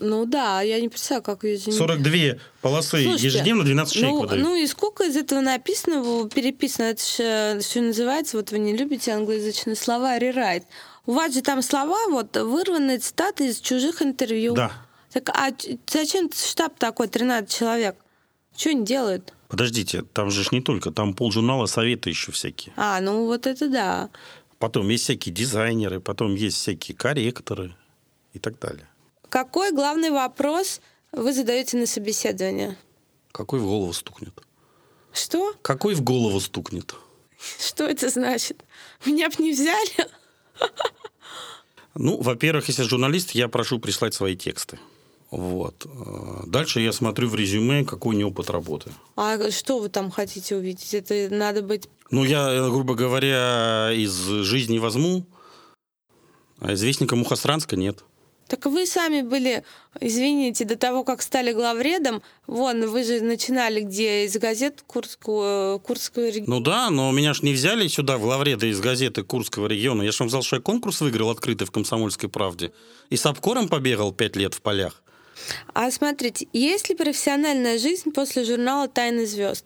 Ну 0.00 0.26
да, 0.26 0.60
я 0.62 0.80
не 0.80 0.88
представляю, 0.88 1.22
как 1.22 1.44
ее 1.44 1.54
ежедневно. 1.54 1.78
42 1.78 2.40
полосы 2.60 3.02
Слушайте, 3.02 3.26
ежедневно 3.26 3.64
12 3.64 3.94
человек 3.94 4.12
ну, 4.12 4.20
выдают. 4.20 4.44
Ну 4.44 4.54
и 4.56 4.66
сколько 4.66 5.04
из 5.04 5.16
этого 5.16 5.40
написано, 5.40 6.28
переписано? 6.28 6.86
Это 6.86 7.02
же 7.02 7.60
все 7.60 7.80
называется, 7.80 8.36
вот 8.36 8.50
вы 8.50 8.58
не 8.58 8.76
любите 8.76 9.12
англоязычные 9.12 9.76
слова, 9.76 10.18
рерайт. 10.18 10.64
У 11.06 11.12
вас 11.12 11.34
же 11.34 11.42
там 11.42 11.62
слова, 11.62 12.08
вот, 12.08 12.36
вырванные 12.36 12.98
цитаты 12.98 13.48
из 13.48 13.60
чужих 13.60 14.02
интервью. 14.02 14.54
Да. 14.54 14.72
Так 15.12 15.28
а 15.30 15.52
зачем 15.86 16.30
штаб 16.32 16.76
такой, 16.78 17.08
13 17.08 17.56
человек? 17.56 17.96
Что 18.56 18.70
они 18.70 18.84
делают? 18.84 19.32
Подождите, 19.48 20.02
там 20.02 20.30
же 20.30 20.44
не 20.50 20.60
только, 20.60 20.90
там 20.90 21.14
полжурнала 21.14 21.66
советы 21.66 22.10
еще 22.10 22.32
всякие. 22.32 22.72
А, 22.76 23.00
ну 23.00 23.26
вот 23.26 23.46
это 23.46 23.68
да. 23.68 24.10
Потом 24.58 24.88
есть 24.88 25.04
всякие 25.04 25.34
дизайнеры, 25.34 26.00
потом 26.00 26.34
есть 26.34 26.56
всякие 26.56 26.96
корректоры 26.96 27.76
и 28.32 28.38
так 28.38 28.58
далее. 28.58 28.88
Какой 29.34 29.72
главный 29.72 30.10
вопрос 30.10 30.80
вы 31.10 31.32
задаете 31.32 31.76
на 31.76 31.86
собеседование? 31.86 32.76
Какой 33.32 33.58
в 33.58 33.64
голову 33.64 33.92
стукнет? 33.92 34.32
Что? 35.12 35.56
Какой 35.60 35.96
в 35.96 36.02
голову 36.02 36.38
стукнет? 36.38 36.94
Что 37.58 37.82
это 37.82 38.10
значит? 38.10 38.62
Меня 39.04 39.28
бы 39.30 39.42
не 39.42 39.50
взяли? 39.50 40.08
Ну, 41.96 42.22
во-первых, 42.22 42.68
если 42.68 42.84
журналист, 42.84 43.32
я 43.32 43.48
прошу 43.48 43.80
прислать 43.80 44.14
свои 44.14 44.36
тексты. 44.36 44.78
Вот. 45.32 45.84
Дальше 46.46 46.78
я 46.78 46.92
смотрю 46.92 47.28
в 47.28 47.34
резюме, 47.34 47.84
какой 47.84 48.14
у 48.14 48.18
него 48.20 48.30
опыт 48.30 48.50
работы. 48.50 48.92
А 49.16 49.50
что 49.50 49.80
вы 49.80 49.88
там 49.88 50.12
хотите 50.12 50.54
увидеть? 50.54 50.94
Это 50.94 51.34
надо 51.34 51.62
быть... 51.62 51.88
Ну, 52.12 52.22
я, 52.22 52.68
грубо 52.68 52.94
говоря, 52.94 53.90
из 53.92 54.14
жизни 54.14 54.78
возьму, 54.78 55.26
а 56.60 56.74
известника 56.74 57.16
Мухасранска 57.16 57.74
нет. 57.74 58.04
Так 58.46 58.66
вы 58.66 58.84
сами 58.86 59.22
были, 59.22 59.64
извините, 60.00 60.64
до 60.64 60.76
того, 60.76 61.02
как 61.02 61.22
стали 61.22 61.52
главредом, 61.52 62.22
вон, 62.46 62.86
вы 62.88 63.02
же 63.02 63.20
начинали 63.22 63.80
где 63.80 64.26
из 64.26 64.36
газет 64.36 64.84
Курского, 64.86 65.80
Курского 65.82 66.28
региона. 66.28 66.46
Ну 66.48 66.60
да, 66.60 66.90
но 66.90 67.10
меня 67.10 67.32
ж 67.32 67.42
не 67.42 67.54
взяли 67.54 67.88
сюда 67.88 68.18
в 68.18 68.22
главреда 68.22 68.66
из 68.66 68.80
газеты 68.80 69.22
Курского 69.22 69.66
региона. 69.66 70.02
Я 70.02 70.12
же 70.12 70.18
вам 70.20 70.28
сказал, 70.28 70.42
что 70.42 70.56
я 70.56 70.62
конкурс 70.62 71.00
выиграл 71.00 71.30
открытый 71.30 71.66
в 71.66 71.70
«Комсомольской 71.70 72.28
правде». 72.28 72.72
И 73.08 73.16
с 73.16 73.24
обкором 73.24 73.68
побегал 73.68 74.12
пять 74.12 74.36
лет 74.36 74.54
в 74.54 74.60
полях. 74.60 75.02
А 75.72 75.90
смотрите, 75.90 76.46
есть 76.52 76.88
ли 76.90 76.94
профессиональная 76.94 77.78
жизнь 77.78 78.12
после 78.12 78.44
журнала 78.44 78.88
«Тайны 78.88 79.26
звезд»? 79.26 79.64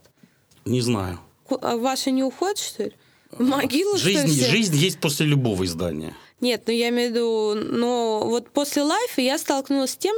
Не 0.64 0.80
знаю. 0.80 1.20
А 1.50 1.76
ваша 1.76 2.10
не 2.10 2.22
уходит, 2.22 2.58
что 2.58 2.84
ли? 2.84 2.92
В 3.30 3.42
могилу, 3.42 3.96
жизнь, 3.96 4.20
что 4.20 4.28
ли? 4.28 4.50
Жизнь 4.50 4.76
есть 4.76 5.00
после 5.00 5.26
любого 5.26 5.64
издания. 5.64 6.14
Нет, 6.40 6.62
ну 6.66 6.72
я 6.72 6.90
имею 6.90 7.10
в 7.10 7.14
виду, 7.14 7.54
но 7.72 8.22
вот 8.24 8.50
после 8.50 8.82
лайфа 8.82 9.20
я 9.20 9.38
столкнулась 9.38 9.92
с 9.92 9.96
тем, 9.96 10.14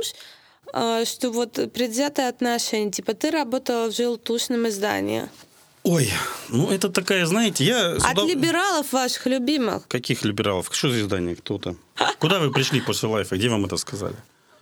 а, 0.72 1.04
что 1.04 1.30
вот 1.30 1.52
предвзятое 1.72 2.28
отношение, 2.28 2.90
типа 2.90 3.14
ты 3.14 3.30
работала 3.30 3.90
в 3.90 3.96
желтушном 3.96 4.68
издании. 4.68 5.28
Ой, 5.82 6.10
ну 6.50 6.70
это 6.70 6.90
такая, 6.90 7.24
знаете, 7.24 7.64
я... 7.64 7.92
От 7.92 8.18
либералов 8.24 8.92
ваших 8.92 9.26
любимых. 9.26 9.88
Каких 9.88 10.24
либералов? 10.24 10.68
Что 10.70 10.90
за 10.90 11.00
издание? 11.00 11.36
Кто-то? 11.36 11.74
Куда 12.18 12.38
вы 12.38 12.52
пришли 12.52 12.80
после 12.82 13.08
лайфа? 13.08 13.36
Где 13.36 13.48
вам 13.48 13.64
это 13.64 13.78
сказали? 13.78 14.16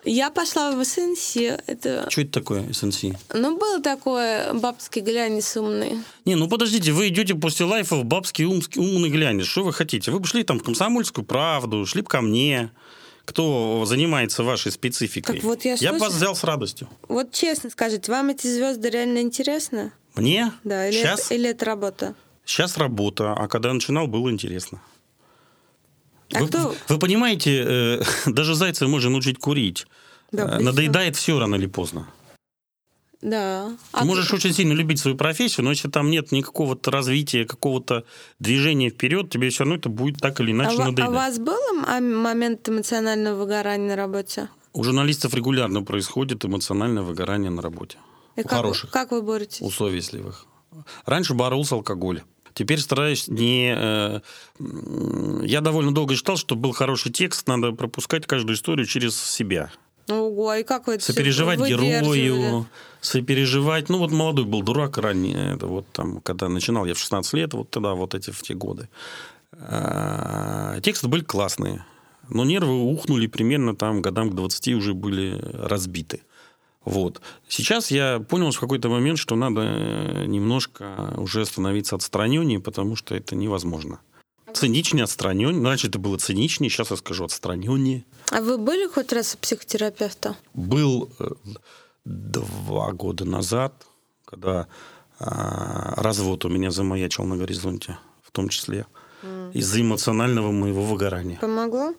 Я 0.04 0.30
пошла 0.30 0.72
в 0.72 0.84
СНС. 0.84 1.36
Это... 1.66 2.08
Что 2.10 2.20
это 2.22 2.32
такое, 2.32 2.72
СНС? 2.72 3.02
Ну, 3.34 3.58
было 3.58 3.82
такое 3.82 4.52
бабский 4.54 5.02
глянец 5.02 5.56
умный. 5.56 5.98
Не, 6.24 6.36
ну 6.36 6.48
подождите, 6.48 6.92
вы 6.92 7.08
идете 7.08 7.34
после 7.34 7.66
лайфа 7.66 7.96
в 7.96 8.04
бабский 8.04 8.44
умский, 8.44 8.80
умный 8.80 9.10
глянец. 9.10 9.46
Что 9.46 9.64
вы 9.64 9.72
хотите? 9.72 10.10
Вы 10.10 10.20
бы 10.20 10.26
шли 10.26 10.44
там 10.44 10.60
в 10.60 10.62
комсомольскую 10.62 11.24
правду, 11.24 11.84
шли 11.86 12.02
бы 12.02 12.08
ко 12.08 12.20
мне 12.20 12.70
кто 13.24 13.84
занимается 13.84 14.42
вашей 14.42 14.72
спецификой. 14.72 15.34
Так 15.34 15.44
вот 15.44 15.62
я, 15.62 15.74
я 15.74 15.92
бы 15.92 15.98
вас 15.98 16.14
взял 16.14 16.34
с 16.34 16.44
радостью. 16.44 16.88
Вот 17.08 17.30
честно 17.30 17.68
скажите, 17.68 18.10
вам 18.10 18.30
эти 18.30 18.46
звезды 18.46 18.88
реально 18.88 19.18
интересны? 19.18 19.92
Мне? 20.14 20.50
Да, 20.64 20.88
или, 20.88 20.96
Сейчас? 20.96 21.26
Это, 21.26 21.34
или 21.34 21.50
это 21.50 21.64
работа? 21.66 22.14
Сейчас 22.46 22.78
работа, 22.78 23.34
а 23.34 23.46
когда 23.46 23.68
я 23.68 23.74
начинал, 23.74 24.06
было 24.06 24.30
интересно. 24.30 24.80
А 26.34 26.40
вы, 26.40 26.48
кто? 26.48 26.74
вы 26.88 26.98
понимаете, 26.98 27.64
э, 27.66 28.02
даже 28.26 28.54
зайца 28.54 28.86
можно 28.86 29.10
научить 29.10 29.38
курить. 29.38 29.86
Да, 30.32 30.58
э, 30.58 30.62
Надоедает 30.62 31.16
все 31.16 31.38
рано 31.38 31.54
или 31.56 31.66
поздно. 31.66 32.08
Да. 33.20 33.68
Ты 33.68 33.76
а 33.92 34.04
можешь 34.04 34.28
ты... 34.28 34.36
очень 34.36 34.52
сильно 34.52 34.72
любить 34.72 35.00
свою 35.00 35.16
профессию, 35.16 35.64
но 35.64 35.70
если 35.70 35.88
там 35.88 36.10
нет 36.10 36.30
никакого 36.30 36.78
развития, 36.84 37.44
какого-то 37.44 38.04
движения 38.38 38.90
вперед, 38.90 39.30
тебе 39.30 39.50
все 39.50 39.64
равно 39.64 39.76
это 39.76 39.88
будет 39.88 40.20
так 40.20 40.40
или 40.40 40.52
иначе 40.52 40.76
а 40.76 40.86
надоедать. 40.86 41.06
А 41.06 41.10
у 41.10 41.14
вас 41.14 41.38
был 41.38 41.58
момент 42.00 42.68
эмоционального 42.68 43.36
выгорания 43.36 43.88
на 43.88 43.96
работе? 43.96 44.48
У 44.72 44.84
журналистов 44.84 45.34
регулярно 45.34 45.82
происходит 45.82 46.44
эмоциональное 46.44 47.02
выгорание 47.02 47.50
на 47.50 47.62
работе. 47.62 47.98
И 48.36 48.40
у 48.40 48.44
как, 48.44 48.52
хороших. 48.52 48.90
Как 48.90 49.10
вы 49.10 49.22
боретесь? 49.22 49.62
У 49.62 49.70
совестливых. 49.70 50.46
Раньше 51.04 51.34
боролся 51.34 51.74
алкоголь. 51.74 52.22
Теперь 52.58 52.80
стараюсь 52.80 53.28
не... 53.28 53.72
Э, 53.72 54.20
я 55.44 55.60
довольно 55.60 55.94
долго 55.94 56.16
считал, 56.16 56.36
что 56.36 56.56
был 56.56 56.72
хороший 56.72 57.12
текст, 57.12 57.46
надо 57.46 57.70
пропускать 57.70 58.26
каждую 58.26 58.56
историю 58.56 58.84
через 58.84 59.16
себя. 59.16 59.70
Ого, 60.08 60.54
и 60.54 60.64
как 60.64 60.88
вы 60.88 60.94
это 60.94 61.04
сопереживать 61.04 61.60
герою, 61.60 62.66
сопереживать. 63.00 63.88
Ну, 63.88 63.98
вот 63.98 64.10
молодой 64.10 64.44
был 64.44 64.62
дурак 64.62 64.98
ранний, 64.98 65.34
это 65.34 65.68
вот 65.68 65.86
там, 65.92 66.20
когда 66.20 66.48
начинал 66.48 66.84
я 66.84 66.94
в 66.94 66.98
16 66.98 67.32
лет, 67.34 67.54
вот 67.54 67.70
тогда, 67.70 67.94
вот 67.94 68.16
эти 68.16 68.32
в 68.32 68.42
те 68.42 68.54
годы. 68.54 68.88
А, 69.52 70.80
Тексты 70.80 71.06
были 71.06 71.22
классные, 71.22 71.84
но 72.28 72.44
нервы 72.44 72.74
ухнули 72.74 73.28
примерно 73.28 73.76
там 73.76 74.02
годам 74.02 74.30
к 74.30 74.34
20 74.34 74.74
уже 74.74 74.94
были 74.94 75.38
разбиты. 75.52 76.22
Вот. 76.84 77.20
Сейчас 77.48 77.90
я 77.90 78.20
понял 78.20 78.50
в 78.50 78.60
какой-то 78.60 78.88
момент, 78.88 79.18
что 79.18 79.36
надо 79.36 79.62
э, 79.62 80.24
немножко 80.26 81.14
уже 81.16 81.44
становиться 81.44 81.96
отстраненнее, 81.96 82.60
потому 82.60 82.96
что 82.96 83.14
это 83.14 83.36
невозможно. 83.36 84.00
Циничнее, 84.52 85.04
отстраненнее. 85.04 85.60
Ну, 85.60 85.68
раньше 85.68 85.88
это 85.88 85.98
было 85.98 86.16
циничнее, 86.16 86.70
сейчас 86.70 86.90
я 86.90 86.96
скажу 86.96 87.24
отстраненнее. 87.24 88.04
А 88.30 88.40
вы 88.40 88.56
были 88.56 88.86
хоть 88.86 89.12
раз 89.12 89.34
у 89.34 89.38
психотерапевта? 89.38 90.36
Был 90.54 91.10
э, 91.18 91.28
два 92.04 92.92
года 92.92 93.24
назад, 93.24 93.74
когда 94.24 94.66
а, 95.18 95.94
развод 95.96 96.44
у 96.44 96.48
меня 96.48 96.70
замаячил 96.70 97.24
на 97.24 97.36
горизонте, 97.36 97.98
в 98.22 98.30
том 98.30 98.48
числе 98.48 98.86
из-за 99.52 99.80
эмоционального 99.80 100.52
моего 100.52 100.82
выгорания. 100.82 101.38
Помогло? 101.40 101.94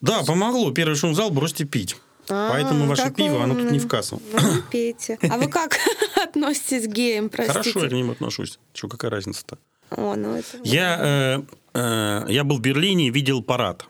Да, 0.00 0.22
помогло. 0.22 0.70
Первый 0.72 0.96
шум 0.96 1.12
в 1.12 1.16
зал, 1.16 1.30
бросьте 1.30 1.64
пить. 1.64 1.96
А, 2.28 2.50
Поэтому 2.50 2.86
ваше 2.86 3.10
пиво, 3.10 3.42
оно 3.42 3.54
тут 3.54 3.70
не 3.70 3.78
в 3.78 3.88
кассу. 3.88 4.20
Ну, 4.32 4.62
пейте. 4.70 5.18
А 5.22 5.38
вы 5.38 5.48
как 5.48 5.78
относитесь 6.22 6.86
к 6.86 6.90
геям, 6.90 7.28
простите? 7.28 7.58
Хорошо 7.58 7.84
я 7.84 7.88
к 7.88 7.92
ним 7.92 8.10
отношусь. 8.10 8.58
Что, 8.72 8.88
какая 8.88 9.10
разница-то? 9.10 9.58
О, 9.90 10.14
ну 10.16 10.36
это... 10.36 10.58
Я, 10.64 10.98
э, 11.00 11.42
э, 11.74 12.26
я 12.28 12.44
был 12.44 12.58
в 12.58 12.60
Берлине 12.60 13.08
и 13.08 13.10
видел 13.10 13.42
парад 13.42 13.86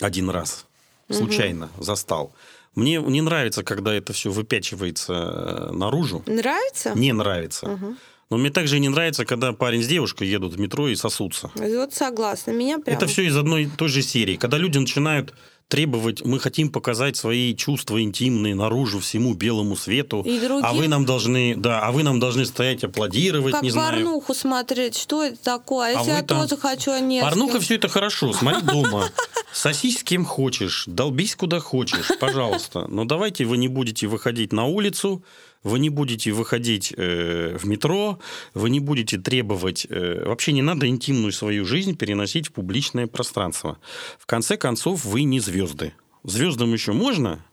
один 0.00 0.30
раз. 0.30 0.66
Случайно 1.10 1.70
застал. 1.78 2.32
Мне 2.74 2.96
не 2.98 3.22
нравится, 3.22 3.62
когда 3.64 3.94
это 3.94 4.12
все 4.12 4.30
выпячивается 4.30 5.12
э, 5.12 5.72
наружу. 5.72 6.22
Нравится? 6.26 6.92
Не 6.94 7.12
нравится. 7.12 7.96
Но 8.30 8.36
мне 8.36 8.50
также 8.50 8.78
не 8.78 8.90
нравится, 8.90 9.24
когда 9.24 9.52
парень 9.52 9.82
с 9.82 9.86
девушкой 9.86 10.28
едут 10.28 10.52
в 10.52 10.60
метро 10.60 10.88
и 10.88 10.94
сосутся. 10.94 11.50
Вот 11.54 11.94
согласна. 11.94 12.50
Меня 12.50 12.78
прям... 12.78 12.94
Это 12.94 13.06
все 13.06 13.22
из 13.22 13.34
одной 13.36 13.62
и 13.62 13.66
той 13.66 13.88
же 13.88 14.02
серии. 14.02 14.36
Когда 14.36 14.58
люди 14.58 14.76
начинают 14.76 15.32
требовать, 15.68 16.24
мы 16.24 16.38
хотим 16.40 16.70
показать 16.70 17.16
свои 17.16 17.54
чувства 17.54 18.02
интимные 18.02 18.54
наружу 18.54 19.00
всему 19.00 19.34
белому 19.34 19.76
свету, 19.76 20.22
И 20.22 20.40
другим? 20.40 20.64
а 20.64 20.72
вы 20.72 20.88
нам 20.88 21.04
должны, 21.04 21.54
да, 21.56 21.80
а 21.80 21.92
вы 21.92 22.02
нам 22.02 22.18
должны 22.18 22.46
стоять 22.46 22.82
аплодировать, 22.84 23.52
Как 23.52 23.62
не 23.62 23.70
знаю. 23.70 23.92
порнуху 23.92 24.34
смотреть, 24.34 24.96
что 24.96 25.22
это 25.24 25.36
такое? 25.42 25.94
А 25.94 25.98
А 25.98 26.00
если 26.00 26.12
я 26.12 26.22
там- 26.22 26.40
тоже 26.40 26.56
хочу, 26.60 26.90
а 26.92 27.00
нет? 27.00 27.22
Порнуха 27.22 27.60
все 27.60 27.74
это 27.76 27.88
хорошо, 27.88 28.32
смотри 28.32 28.62
дома. 28.62 29.10
Сосись 29.52 29.98
с 29.98 30.02
кем 30.02 30.24
хочешь, 30.24 30.84
долбись 30.86 31.36
куда 31.36 31.60
хочешь, 31.60 32.10
пожалуйста. 32.18 32.86
Но 32.88 33.04
давайте 33.04 33.44
вы 33.44 33.58
не 33.58 33.68
будете 33.68 34.06
выходить 34.06 34.52
на 34.52 34.64
улицу, 34.66 35.22
вы 35.62 35.78
не 35.78 35.90
будете 35.90 36.32
выходить 36.32 36.92
э, 36.96 37.56
в 37.58 37.66
метро, 37.66 38.18
вы 38.54 38.70
не 38.70 38.80
будете 38.80 39.18
требовать... 39.18 39.86
э, 39.88 40.24
вообще 40.24 40.52
не 40.52 40.62
надо 40.62 40.86
интимную 40.86 41.32
свою 41.32 41.64
жизнь 41.64 41.96
переносить 41.96 42.48
в 42.48 42.52
публичное 42.52 43.06
пространство. 43.06 43.78
В 44.18 44.26
конце 44.26 44.56
концов, 44.56 45.04
вы 45.04 45.22
не 45.24 45.40
звезды. 45.40 45.92
Звездам 46.24 46.72
еще 46.72 46.92
можно, 46.92 47.44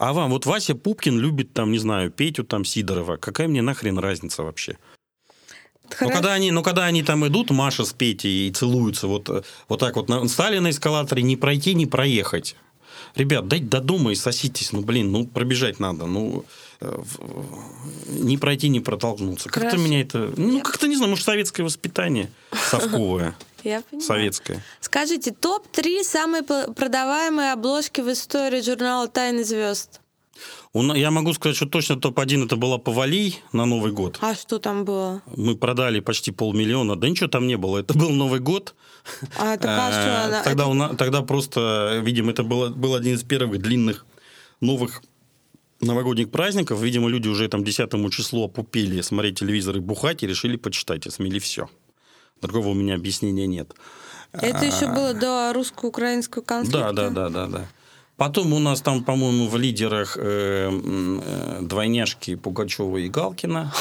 а 0.00 0.14
вам, 0.14 0.30
вот 0.30 0.46
Вася 0.46 0.74
Пупкин 0.74 1.18
любит 1.18 1.52
там, 1.52 1.72
не 1.72 1.78
знаю, 1.78 2.10
Петю 2.10 2.42
там 2.42 2.64
Сидорова. 2.64 3.18
Какая 3.18 3.48
мне 3.48 3.60
нахрен 3.60 3.98
разница 3.98 4.42
вообще? 4.42 4.78
Ну 5.82 5.90
Хорошо. 5.94 6.14
когда, 6.14 6.32
они, 6.32 6.50
ну, 6.52 6.62
когда 6.62 6.86
они 6.86 7.02
там 7.02 7.26
идут, 7.26 7.50
Маша 7.50 7.84
с 7.84 7.92
Петей, 7.92 8.48
и 8.48 8.50
целуются 8.50 9.08
вот, 9.08 9.28
э, 9.28 9.42
вот 9.68 9.80
так 9.80 9.96
вот, 9.96 10.08
на, 10.08 10.26
стали 10.26 10.58
на 10.58 10.70
эскалаторе, 10.70 11.22
не 11.22 11.36
пройти, 11.36 11.74
не 11.74 11.84
проехать. 11.84 12.56
Ребят, 13.14 13.46
дайте 13.46 13.66
до 13.66 13.80
дома 13.80 14.12
и 14.12 14.14
соситесь. 14.14 14.72
Ну, 14.72 14.80
блин, 14.80 15.12
ну, 15.12 15.26
пробежать 15.26 15.80
надо. 15.80 16.06
Ну, 16.06 16.46
не 18.06 18.38
пройти, 18.38 18.68
не 18.68 18.80
протолкнуться. 18.80 19.48
Как-то 19.48 19.76
меня 19.76 20.00
это... 20.00 20.32
Ну, 20.36 20.60
как-то, 20.62 20.88
не 20.88 20.96
знаю, 20.96 21.10
может, 21.10 21.24
советское 21.24 21.62
воспитание 21.62 22.30
совковое, 22.70 23.34
Я 23.64 23.82
понимаю. 23.82 24.06
советское. 24.06 24.64
Скажите, 24.80 25.32
топ-3 25.32 26.02
самые 26.04 26.42
продаваемые 26.42 27.52
обложки 27.52 28.00
в 28.00 28.10
истории 28.10 28.62
журнала 28.62 29.08
«Тайны 29.08 29.44
звезд». 29.44 30.00
Я 30.72 31.10
могу 31.10 31.32
сказать, 31.34 31.56
что 31.56 31.66
точно 31.66 32.00
топ-1 32.00 32.46
это 32.46 32.56
была 32.56 32.78
Повалий 32.78 33.40
на 33.52 33.66
Новый 33.66 33.92
год. 33.92 34.18
А 34.20 34.34
что 34.34 34.58
там 34.58 34.84
было? 34.84 35.20
Мы 35.36 35.56
продали 35.56 36.00
почти 36.00 36.30
полмиллиона. 36.30 36.94
Да 36.96 37.08
ничего 37.08 37.28
там 37.28 37.46
не 37.48 37.56
было. 37.56 37.78
Это 37.78 37.92
был 37.92 38.10
Новый 38.10 38.38
год. 38.40 38.74
А, 39.36 39.56
так 39.56 39.66
а 39.66 40.30
Э, 40.30 40.44
Тогда, 40.44 40.64
это- 40.70 40.92
у 40.92 40.96
тогда 40.96 41.22
просто, 41.22 42.00
видимо, 42.04 42.30
это 42.30 42.44
было, 42.44 42.68
был 42.68 42.94
один 42.94 43.16
из 43.16 43.22
первых 43.24 43.60
длинных 43.60 44.06
новых 44.60 45.02
новогодних 45.80 46.30
праздников. 46.30 46.80
Видимо, 46.80 47.08
люди 47.08 47.28
уже 47.28 47.48
там 47.48 47.64
10 47.64 47.90
числу 48.12 48.44
опупели 48.44 49.00
смотреть 49.00 49.38
телевизор 49.38 49.76
и 49.76 49.80
бухать 49.80 50.22
и 50.22 50.26
решили 50.26 50.56
почитать 50.56 51.06
и 51.06 51.10
смели 51.10 51.38
все. 51.38 51.68
Другого 52.40 52.68
у 52.68 52.74
меня 52.74 52.94
объяснения 52.94 53.46
нет. 53.46 53.74
Это 54.32 54.64
еще 54.64 54.86
было 54.86 55.12
до 55.12 55.52
русско-украинского 55.52 56.42
конфликта? 56.42 56.92
Да, 56.92 57.10
да, 57.10 57.10
да, 57.10 57.28
да, 57.28 57.46
да. 57.46 57.66
Потом 58.16 58.52
у 58.52 58.58
нас 58.58 58.82
там, 58.82 59.02
по-моему, 59.02 59.48
в 59.48 59.56
лидерах 59.56 60.16
э, 60.20 60.70
э, 60.70 61.58
двойняшки 61.62 62.34
Пугачева 62.36 62.98
и 62.98 63.08
Галкина. 63.08 63.72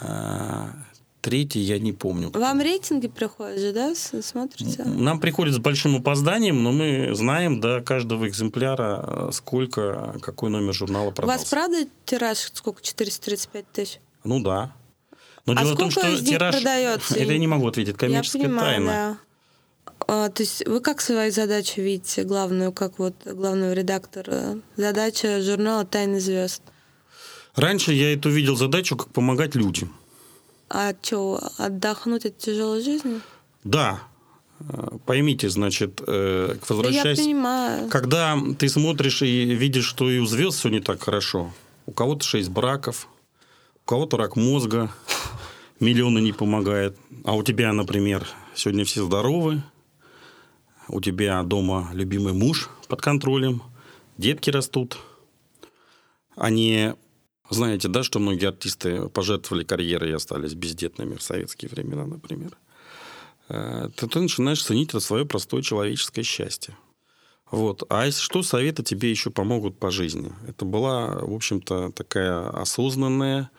Третий 1.26 1.58
я 1.58 1.80
не 1.80 1.92
помню. 1.92 2.30
Вам 2.32 2.60
рейтинги 2.60 3.08
приходят 3.08 3.58
же, 3.58 3.72
да, 3.72 3.94
смотрите? 3.96 4.84
Нам 4.84 5.18
приходит 5.18 5.54
с 5.54 5.58
большим 5.58 5.96
опозданием, 5.96 6.62
но 6.62 6.70
мы 6.70 7.16
знаем 7.16 7.60
до 7.60 7.80
каждого 7.80 8.28
экземпляра, 8.28 9.04
э, 9.04 9.30
сколько, 9.32 10.14
какой 10.22 10.50
номер 10.50 10.72
журнала 10.72 11.08
У 11.08 11.10
продался. 11.10 11.40
вас 11.40 11.48
правда 11.50 11.78
тираж 12.04 12.38
сколько? 12.38 12.80
435 12.80 13.64
тысяч? 13.72 13.98
Ну 14.22 14.40
да. 14.40 14.72
Но 15.46 15.54
А 15.54 15.62
дело 15.64 15.74
в 15.74 15.76
том, 15.76 15.90
сколько 15.90 16.10
что 16.10 16.16
из 16.16 16.22
них 16.22 16.30
тираж... 16.30 16.54
продается? 16.54 17.14
Это 17.18 17.32
я 17.32 17.38
не 17.38 17.48
могу 17.48 17.66
ответить. 17.66 17.96
Коммерческая 17.96 18.42
Я 18.42 18.48
понимаю, 18.48 18.70
тайна. 18.76 18.86
да. 18.86 19.94
А, 20.06 20.28
то 20.28 20.44
есть 20.44 20.64
вы 20.64 20.78
как 20.78 21.00
свою 21.00 21.32
задачу 21.32 21.80
видите, 21.80 22.22
главную, 22.22 22.70
как 22.70 23.00
вот 23.00 23.16
главного 23.24 23.72
редактора? 23.72 24.60
Задача 24.76 25.42
журнала 25.42 25.84
«Тайны 25.84 26.20
звезд». 26.20 26.62
Раньше 27.56 27.92
я 27.94 28.12
эту 28.12 28.30
видел 28.30 28.54
задачу, 28.54 28.96
как 28.96 29.08
помогать 29.08 29.56
людям. 29.56 29.92
А 30.68 30.94
что, 31.00 31.40
отдохнуть 31.58 32.26
от 32.26 32.38
тяжелой 32.38 32.82
жизни? 32.82 33.20
Да. 33.64 34.00
Поймите, 35.04 35.50
значит, 35.50 36.00
э, 36.06 36.46
Да 36.48 36.54
я 36.54 36.60
возвращаясь... 36.68 37.18
понимаю. 37.18 37.90
Когда 37.90 38.38
ты 38.58 38.68
смотришь 38.68 39.22
и 39.22 39.44
видишь, 39.44 39.84
что 39.84 40.10
и 40.10 40.18
у 40.18 40.26
звезд 40.26 40.58
все 40.58 40.70
не 40.70 40.80
так 40.80 41.02
хорошо. 41.02 41.52
У 41.84 41.92
кого-то 41.92 42.24
шесть 42.24 42.48
браков, 42.48 43.06
у 43.84 43.88
кого-то 43.88 44.16
рак 44.16 44.34
мозга, 44.36 44.90
миллионы 45.80 46.20
не 46.20 46.32
помогает. 46.32 46.96
А 47.24 47.36
у 47.36 47.42
тебя, 47.42 47.72
например, 47.72 48.26
сегодня 48.54 48.84
все 48.84 49.04
здоровы, 49.04 49.62
у 50.88 51.00
тебя 51.00 51.42
дома 51.42 51.90
любимый 51.92 52.32
муж 52.32 52.70
под 52.88 53.02
контролем, 53.02 53.62
детки 54.16 54.50
растут. 54.50 54.98
Они, 56.34 56.94
знаете, 57.50 57.88
да, 57.88 58.02
что 58.02 58.18
многие 58.18 58.48
артисты 58.48 59.08
пожертвовали 59.08 59.64
карьерой 59.64 60.10
и 60.10 60.14
остались 60.14 60.54
бездетными 60.54 61.14
в 61.14 61.22
советские 61.22 61.70
времена, 61.70 62.06
например. 62.06 62.56
Э, 63.48 63.88
То 63.96 64.06
ты 64.06 64.20
начинаешь 64.20 64.62
ценить 64.62 64.90
это 64.90 65.00
свое 65.00 65.24
простое 65.24 65.62
человеческое 65.62 66.22
счастье. 66.22 66.76
Вот. 67.50 67.84
А 67.88 68.06
если 68.06 68.20
что, 68.20 68.42
советы 68.42 68.82
тебе 68.82 69.10
еще 69.10 69.30
помогут 69.30 69.78
по 69.78 69.90
жизни. 69.90 70.32
Это 70.48 70.64
была, 70.64 71.18
в 71.20 71.32
общем-то, 71.32 71.92
такая 71.92 72.48
осознанная 72.50 73.50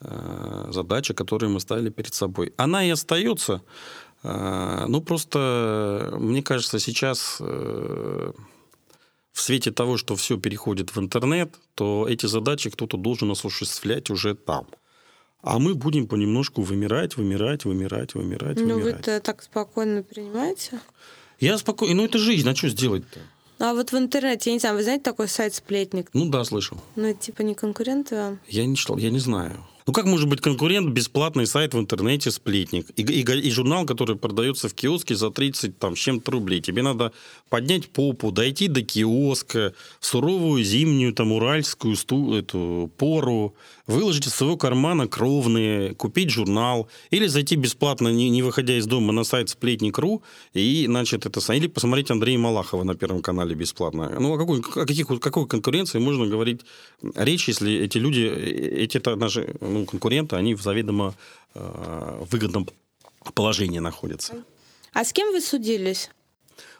э, 0.00 0.68
задача, 0.72 1.12
которую 1.12 1.50
мы 1.50 1.60
ставили 1.60 1.90
перед 1.90 2.14
собой. 2.14 2.54
Она 2.56 2.84
и 2.84 2.90
остается. 2.90 3.62
Э, 4.22 4.86
ну, 4.88 5.02
просто, 5.02 6.14
мне 6.18 6.42
кажется, 6.42 6.78
сейчас 6.78 7.36
э, 7.40 8.32
в 9.38 9.40
свете 9.40 9.70
того, 9.70 9.96
что 9.96 10.16
все 10.16 10.36
переходит 10.36 10.96
в 10.96 10.98
интернет, 10.98 11.54
то 11.76 12.06
эти 12.08 12.26
задачи 12.26 12.70
кто-то 12.70 12.96
должен 12.96 13.30
осуществлять 13.30 14.10
уже 14.10 14.34
там. 14.34 14.66
А 15.42 15.60
мы 15.60 15.74
будем 15.76 16.08
понемножку 16.08 16.62
вымирать, 16.62 17.16
вымирать, 17.16 17.64
вымирать, 17.64 18.14
вымирать, 18.14 18.58
Ну, 18.58 18.74
вымирать. 18.74 18.96
вы-то 18.96 19.20
так 19.20 19.42
спокойно 19.44 20.02
принимаете? 20.02 20.80
Я 21.38 21.56
спокойно. 21.56 21.94
Ну, 21.94 22.04
это 22.04 22.18
жизнь, 22.18 22.48
а 22.50 22.56
что 22.56 22.68
сделать-то? 22.68 23.20
А 23.60 23.74
вот 23.74 23.92
в 23.92 23.96
интернете, 23.96 24.50
я 24.50 24.54
не 24.54 24.58
знаю, 24.60 24.74
вы 24.76 24.82
знаете 24.82 25.04
такой 25.04 25.28
сайт 25.28 25.54
«Сплетник»? 25.54 26.10
Ну 26.14 26.28
да, 26.28 26.42
слышал. 26.42 26.78
Ну, 26.96 27.04
это 27.06 27.20
типа 27.20 27.42
не 27.42 27.54
конкуренты 27.54 28.16
вам? 28.16 28.40
Я 28.48 28.66
не 28.66 28.74
читал, 28.74 28.98
я 28.98 29.10
не 29.10 29.20
знаю. 29.20 29.64
Ну 29.88 29.94
как 29.94 30.04
может 30.04 30.28
быть 30.28 30.42
конкурент 30.42 30.90
бесплатный 30.90 31.46
сайт 31.46 31.72
в 31.72 31.78
интернете 31.78 32.30
«Сплетник» 32.30 32.88
и, 32.94 33.00
и, 33.00 33.22
и 33.22 33.50
журнал, 33.50 33.86
который 33.86 34.16
продается 34.16 34.68
в 34.68 34.74
киоске 34.74 35.14
за 35.14 35.30
30 35.30 35.78
там, 35.78 35.96
с 35.96 35.98
чем-то 35.98 36.30
рублей. 36.30 36.60
Тебе 36.60 36.82
надо 36.82 37.10
поднять 37.48 37.88
попу, 37.88 38.30
дойти 38.30 38.68
до 38.68 38.82
киоска, 38.82 39.72
суровую 39.98 40.62
зимнюю 40.62 41.14
там 41.14 41.32
уральскую 41.32 41.96
сту, 41.96 42.34
эту 42.34 42.90
пору, 42.98 43.54
выложить 43.86 44.26
из 44.26 44.34
своего 44.34 44.58
кармана 44.58 45.08
кровные, 45.08 45.94
купить 45.94 46.28
журнал 46.28 46.90
или 47.10 47.26
зайти 47.26 47.56
бесплатно, 47.56 48.08
не, 48.08 48.28
не 48.28 48.42
выходя 48.42 48.76
из 48.76 48.84
дома, 48.84 49.14
на 49.14 49.24
сайт 49.24 49.48
«Сплетник.ру» 49.48 50.22
и, 50.52 50.84
значит, 50.86 51.24
это, 51.24 51.40
или 51.54 51.66
посмотреть 51.66 52.10
Андрея 52.10 52.38
Малахова 52.38 52.84
на 52.84 52.94
Первом 52.94 53.22
канале 53.22 53.54
бесплатно. 53.54 54.14
Ну, 54.20 54.34
о 54.34 54.38
какой, 54.38 54.60
о 54.60 54.84
каких, 54.84 55.06
какой 55.06 55.46
конкуренции 55.46 55.98
можно 55.98 56.26
говорить 56.26 56.60
речь, 57.14 57.48
если 57.48 57.72
эти 57.72 57.96
люди, 57.96 58.20
эти 58.20 58.98
это 58.98 59.16
наши 59.16 59.54
ну, 59.80 59.86
конкуренты, 59.86 60.36
они 60.36 60.54
в 60.54 60.62
заведомо 60.62 61.14
э, 61.54 62.24
выгодном 62.30 62.68
положении 63.34 63.78
находятся. 63.78 64.44
А 64.92 65.04
с 65.04 65.12
кем 65.12 65.32
вы 65.32 65.40
судились? 65.40 66.10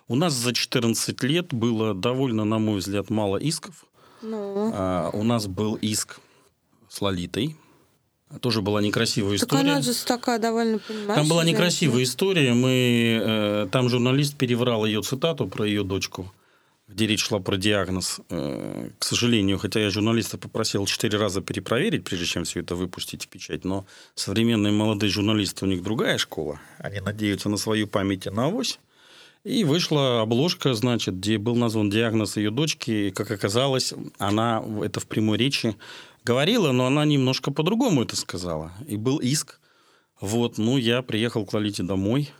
У 0.08 0.14
нас 0.14 0.32
за 0.32 0.54
14 0.54 1.22
лет 1.24 1.52
было 1.52 1.94
довольно, 1.94 2.44
на 2.44 2.58
мой 2.58 2.78
взгляд, 2.78 3.10
мало 3.10 3.36
исков. 3.36 3.84
Ну. 4.22 4.70
А, 4.74 5.10
у 5.12 5.22
нас 5.22 5.46
был 5.46 5.74
иск 5.76 6.20
с 6.88 7.00
Лолитой. 7.00 7.56
Тоже 8.40 8.60
была 8.60 8.82
некрасивая 8.82 9.38
так 9.38 9.48
история. 9.48 9.70
она 9.72 9.80
же 9.80 9.94
такая 10.04 10.38
довольно, 10.38 10.78
понимаешь? 10.78 11.14
Там 11.14 11.28
была 11.28 11.44
некрасивая 11.44 12.02
история. 12.02 12.52
Мы, 12.52 13.20
э, 13.22 13.68
там 13.70 13.88
журналист 13.88 14.36
переврал 14.36 14.84
ее 14.84 15.00
цитату 15.00 15.46
про 15.46 15.66
ее 15.66 15.82
дочку, 15.82 16.30
где 16.88 17.06
речь 17.06 17.24
шла 17.24 17.38
про 17.38 17.56
диагноз. 17.56 18.20
Э, 18.30 18.90
к 18.98 19.04
сожалению, 19.04 19.58
хотя 19.58 19.80
я 19.80 19.90
журналиста 19.90 20.38
попросил 20.38 20.86
четыре 20.86 21.18
раза 21.18 21.42
перепроверить, 21.42 22.04
прежде 22.04 22.26
чем 22.26 22.44
все 22.44 22.60
это 22.60 22.74
выпустить 22.74 23.24
в 23.24 23.28
печать, 23.28 23.64
но 23.64 23.86
современные 24.14 24.72
молодые 24.72 25.10
журналисты, 25.10 25.66
у 25.66 25.68
них 25.68 25.82
другая 25.82 26.16
школа. 26.16 26.58
Они 26.78 27.00
надеются 27.00 27.48
на 27.50 27.58
свою 27.58 27.86
память 27.86 28.26
и 28.26 28.30
на 28.30 28.46
авось. 28.46 28.80
И 29.44 29.64
вышла 29.64 30.22
обложка, 30.22 30.74
значит, 30.74 31.16
где 31.18 31.38
был 31.38 31.54
назван 31.54 31.90
диагноз 31.90 32.36
ее 32.36 32.50
дочки. 32.50 32.90
И, 32.90 33.10
как 33.10 33.30
оказалось, 33.30 33.94
она 34.18 34.64
это 34.82 34.98
в 35.00 35.06
прямой 35.06 35.38
речи 35.38 35.76
говорила, 36.24 36.72
но 36.72 36.86
она 36.86 37.04
немножко 37.04 37.50
по-другому 37.50 38.02
это 38.02 38.16
сказала. 38.16 38.72
И 38.86 38.96
был 38.96 39.18
иск. 39.18 39.60
Вот, 40.20 40.58
ну, 40.58 40.76
я 40.76 41.02
приехал 41.02 41.46
к 41.46 41.52
Лолите 41.52 41.84
домой, 41.84 42.30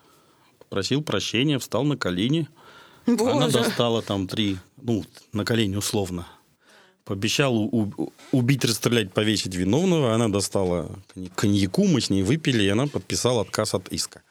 попросил 0.59 1.01
прощения, 1.03 1.59
встал 1.59 1.85
на 1.85 1.97
колени. 1.97 2.49
Боже. 3.17 3.31
Она 3.33 3.49
достала 3.49 4.03
там 4.03 4.27
три, 4.27 4.59
ну, 4.83 5.05
на 5.33 5.45
колени 5.45 5.77
условно. 5.77 6.27
Пообещал 7.05 7.57
у- 7.57 8.13
убить, 8.33 8.65
расстрелять, 8.65 9.13
повесить 9.15 9.55
виновного. 9.55 10.15
Она 10.15 10.29
достала 10.29 10.91
коньяку, 11.35 11.87
мы 11.87 12.01
с 12.01 12.11
ней 12.11 12.23
выпили, 12.23 12.65
и 12.65 12.69
она 12.69 12.87
подписала 12.87 13.41
отказ 13.43 13.75
от 13.75 13.89
иска. 13.89 14.23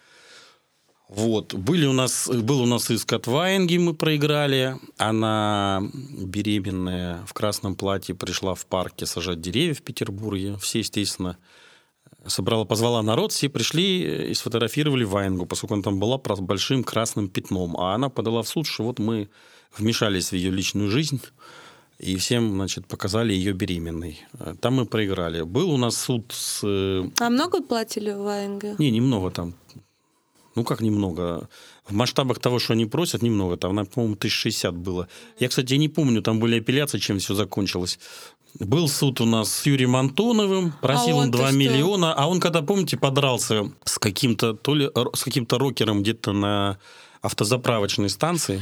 Вот. 1.10 1.54
Были 1.54 1.86
у 1.86 1.94
нас, 1.94 2.28
был 2.28 2.62
у 2.62 2.66
нас 2.66 2.92
иск 2.92 3.14
от 3.14 3.28
Ваенги, 3.28 3.78
мы 3.78 3.94
проиграли. 3.94 4.76
Она 4.98 5.82
беременная 6.18 7.26
в 7.26 7.34
красном 7.34 7.76
платье 7.76 8.14
пришла 8.14 8.54
в 8.56 8.66
парке 8.66 9.06
сажать 9.06 9.40
деревья 9.42 9.74
в 9.74 9.82
Петербурге. 9.82 10.58
Все, 10.62 10.80
естественно, 10.80 11.38
собрала, 12.26 12.66
позвала 12.66 13.02
народ, 13.04 13.32
все 13.32 13.50
пришли 13.50 14.30
и 14.32 14.34
сфотографировали 14.34 15.04
Ваенгу, 15.04 15.46
поскольку 15.46 15.76
она 15.76 15.84
там 15.84 16.00
была 16.00 16.20
с 16.36 16.40
большим 16.40 16.84
красным 16.84 17.30
пятном. 17.30 17.78
А 17.78 17.96
она 17.96 18.10
подала 18.10 18.42
в 18.42 18.48
суд, 18.48 18.68
что 18.68 18.84
вот 18.84 19.00
мы 19.00 19.30
вмешались 19.78 20.32
в 20.32 20.36
ее 20.36 20.52
личную 20.52 20.90
жизнь 20.90 21.22
и 22.00 22.16
всем, 22.16 22.52
значит, 22.52 22.88
показали 22.88 23.34
ее 23.34 23.54
беременной. 23.54 24.20
Там 24.62 24.76
мы 24.76 24.86
проиграли. 24.86 25.42
Был 25.42 25.72
у 25.72 25.78
нас 25.78 25.98
суд 25.98 26.32
с... 26.32 26.64
А 26.64 27.30
много 27.30 27.62
платили 27.62 28.12
в 28.12 28.24
ВНГ? 28.24 28.80
Не, 28.80 28.92
немного 28.92 29.32
там. 29.32 29.56
Ну, 30.56 30.64
как 30.64 30.82
немного? 30.82 31.50
В 31.86 31.94
масштабах 31.94 32.40
того, 32.40 32.58
что 32.58 32.74
они 32.74 32.88
просят, 32.88 33.22
немного. 33.22 33.58
Там, 33.58 33.86
по-моему, 33.86 34.16
1060 34.16 34.76
было. 34.76 35.08
Я, 35.40 35.50
кстати, 35.50 35.76
не 35.76 35.88
помню, 35.88 36.22
там 36.22 36.40
были 36.40 36.60
апелляции, 36.60 36.98
чем 36.98 37.20
все 37.20 37.36
закончилось. 37.36 38.00
Был 38.60 38.88
суд 38.88 39.22
у 39.22 39.26
нас 39.26 39.52
с 39.52 39.66
Юрием 39.66 39.96
Антоновым, 39.96 40.74
просил 40.82 41.18
А 41.18 41.20
он 41.20 41.26
он-то 41.26 41.38
2 41.38 41.48
что? 41.50 41.58
миллиона, 41.58 42.14
а 42.14 42.28
он, 42.28 42.40
когда, 42.40 42.62
помните, 42.62 42.98
подрался 42.98 43.72
с 43.84 44.00
каким-то, 44.00 44.54
то 44.54 44.74
ли 44.74 44.90
с 45.14 45.24
каким-то 45.24 45.58
рокером 45.60 46.02
где-то 46.02 46.32
на 46.32 46.80
автозаправочной 47.22 48.10
станции, 48.10 48.62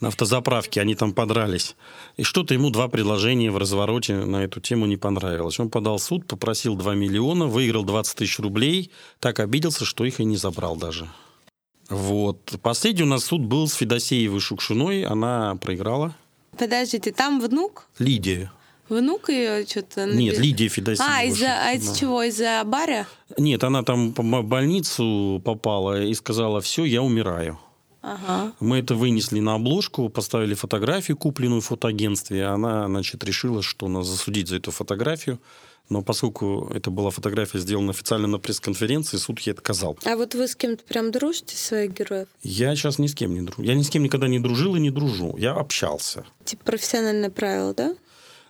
на 0.00 0.08
автозаправке, 0.08 0.80
они 0.80 0.94
там 0.94 1.12
подрались. 1.12 1.76
И 2.16 2.22
что-то 2.22 2.54
ему 2.54 2.70
два 2.70 2.88
предложения 2.88 3.50
в 3.50 3.58
развороте 3.58 4.24
на 4.24 4.44
эту 4.44 4.60
тему 4.60 4.86
не 4.86 4.96
понравилось. 4.96 5.58
Он 5.58 5.68
подал 5.68 5.98
в 5.98 6.02
суд, 6.02 6.26
попросил 6.26 6.76
2 6.76 6.94
миллиона, 6.94 7.46
выиграл 7.46 7.84
20 7.84 8.16
тысяч 8.16 8.38
рублей, 8.38 8.90
так 9.18 9.40
обиделся, 9.40 9.84
что 9.84 10.04
их 10.04 10.20
и 10.20 10.24
не 10.24 10.36
забрал 10.36 10.76
даже. 10.76 11.08
Вот. 11.88 12.54
Последний 12.62 13.02
у 13.02 13.06
нас 13.06 13.24
суд 13.24 13.42
был 13.42 13.66
с 13.66 13.74
Федосеевой 13.74 14.40
Шукшиной, 14.40 15.04
она 15.04 15.56
проиграла. 15.56 16.14
Подождите, 16.56 17.12
там 17.12 17.40
внук? 17.40 17.88
Лидия. 17.98 18.50
Внук 18.88 19.28
ее 19.28 19.64
что-то... 19.66 20.06
Нет, 20.06 20.38
Лидия 20.38 20.68
Федосеева. 20.68 21.12
А, 21.12 21.22
из-за, 21.22 21.46
а 21.46 21.72
из 21.72 21.88
Да. 21.88 21.94
чего? 21.94 22.22
Из-за 22.24 22.62
баря? 22.64 23.06
Нет, 23.38 23.62
она 23.62 23.84
там 23.84 24.12
в 24.12 24.42
больницу 24.44 25.40
попала 25.44 26.02
и 26.02 26.12
сказала, 26.14 26.60
все, 26.60 26.84
я 26.84 27.00
умираю. 27.00 27.58
Ага. 28.02 28.52
Мы 28.60 28.78
это 28.78 28.94
вынесли 28.94 29.40
на 29.40 29.54
обложку, 29.54 30.08
поставили 30.08 30.54
фотографию, 30.54 31.16
купленную 31.16 31.60
в 31.60 31.66
фотоагентстве. 31.66 32.46
Она, 32.46 32.86
значит, 32.86 33.22
решила, 33.24 33.62
что 33.62 33.88
нас 33.88 34.06
засудить 34.06 34.48
за 34.48 34.56
эту 34.56 34.70
фотографию. 34.72 35.38
Но 35.90 36.02
поскольку 36.02 36.70
это 36.72 36.90
была 36.90 37.10
фотография 37.10 37.58
сделана 37.58 37.90
официально 37.90 38.28
на 38.28 38.38
пресс-конференции, 38.38 39.16
суд 39.16 39.40
ей 39.40 39.52
отказал. 39.52 39.98
А 40.04 40.16
вот 40.16 40.36
вы 40.36 40.46
с 40.46 40.54
кем-то 40.54 40.84
прям 40.84 41.10
дружите, 41.10 41.56
своих 41.56 41.92
героев? 41.92 42.28
Я 42.44 42.76
сейчас 42.76 43.00
ни 43.00 43.08
с 43.08 43.14
кем 43.14 43.34
не 43.34 43.42
дружу. 43.42 43.62
Я 43.62 43.74
ни 43.74 43.82
с 43.82 43.90
кем 43.90 44.04
никогда 44.04 44.28
не 44.28 44.38
дружил 44.38 44.76
и 44.76 44.80
не 44.80 44.90
дружу. 44.90 45.34
Я 45.36 45.52
общался. 45.52 46.24
Типа 46.44 46.64
профессиональное 46.64 47.28
правило, 47.28 47.74
да? 47.74 47.96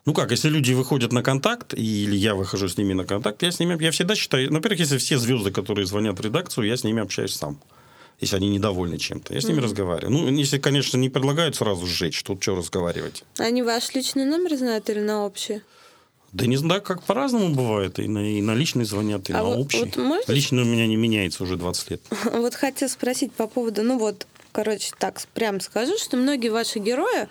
Ну 0.04 0.12
как, 0.12 0.30
если 0.30 0.50
люди 0.50 0.72
выходят 0.74 1.12
на 1.12 1.22
контакт, 1.22 1.72
или 1.72 2.14
я 2.14 2.34
выхожу 2.34 2.68
с 2.68 2.76
ними 2.76 2.92
на 2.92 3.04
контакт, 3.04 3.42
я 3.42 3.50
с 3.50 3.58
ними, 3.58 3.82
я 3.82 3.90
всегда 3.90 4.14
считаю, 4.14 4.52
во-первых, 4.52 4.80
если 4.80 4.98
все 4.98 5.18
звезды, 5.18 5.50
которые 5.50 5.86
звонят 5.86 6.18
в 6.18 6.22
редакцию, 6.22 6.66
я 6.66 6.76
с 6.76 6.84
ними 6.84 7.02
общаюсь 7.02 7.34
сам. 7.34 7.58
Если 8.18 8.36
они 8.36 8.50
недовольны 8.50 8.98
чем-то. 8.98 9.32
Я 9.32 9.40
с 9.40 9.44
ними 9.44 9.60
разговариваю. 9.60 10.12
Ну, 10.12 10.28
если, 10.28 10.58
конечно, 10.58 10.98
не 10.98 11.08
предлагают 11.08 11.56
сразу 11.56 11.86
сжечь, 11.86 12.22
тут 12.22 12.42
что 12.42 12.54
разговаривать. 12.54 13.24
Они 13.38 13.62
ваш 13.62 13.94
личный 13.94 14.26
номер 14.26 14.58
знают 14.58 14.90
или 14.90 15.00
на 15.00 15.24
общий? 15.24 15.62
Да 16.32 16.46
не 16.46 16.56
знаю, 16.56 16.80
как 16.82 17.02
по-разному 17.02 17.54
бывает. 17.54 17.98
И 17.98 18.06
на, 18.06 18.18
и 18.38 18.40
на 18.40 18.54
личный 18.54 18.84
звонят, 18.84 19.28
и 19.30 19.32
А 19.32 19.38
на 19.38 19.44
вот- 19.44 19.58
общий. 19.58 19.80
вот 19.80 19.96
можно- 19.96 20.32
Личный 20.32 20.62
у 20.62 20.66
меня 20.66 20.86
не 20.86 20.96
меняется 20.96 21.42
уже 21.42 21.56
20 21.56 21.90
лет. 21.90 22.00
Вот 22.32 22.54
хотел 22.54 22.88
спросить 22.88 23.32
по 23.32 23.46
поводу, 23.48 23.82
ну 23.82 23.98
вот, 23.98 24.26
короче, 24.52 24.92
так 24.98 25.20
прям 25.34 25.60
скажу, 25.60 25.98
что 25.98 26.16
многие 26.16 26.48
ваши 26.50 26.78
герои, 26.78 27.28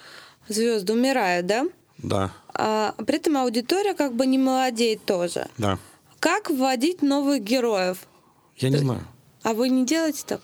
звезды, 0.50 0.94
умирают, 0.94 1.46
да? 1.48 1.66
Да, 1.98 2.32
А 2.54 2.94
при 3.06 3.18
этом 3.18 3.38
аудитория 3.38 3.94
как 3.94 4.14
бы 4.16 4.26
не 4.26 4.38
молодеет 4.38 5.04
тоже. 5.06 5.48
да. 5.58 5.78
Как 6.20 6.50
вводить 6.50 7.02
новых 7.02 7.42
героев? 7.42 8.00
Я 8.58 8.70
не 8.70 8.78
знаю. 8.78 9.08
А 9.44 9.54
вы 9.54 9.70
не 9.70 9.86
делаете 9.86 10.24
так? 10.28 10.42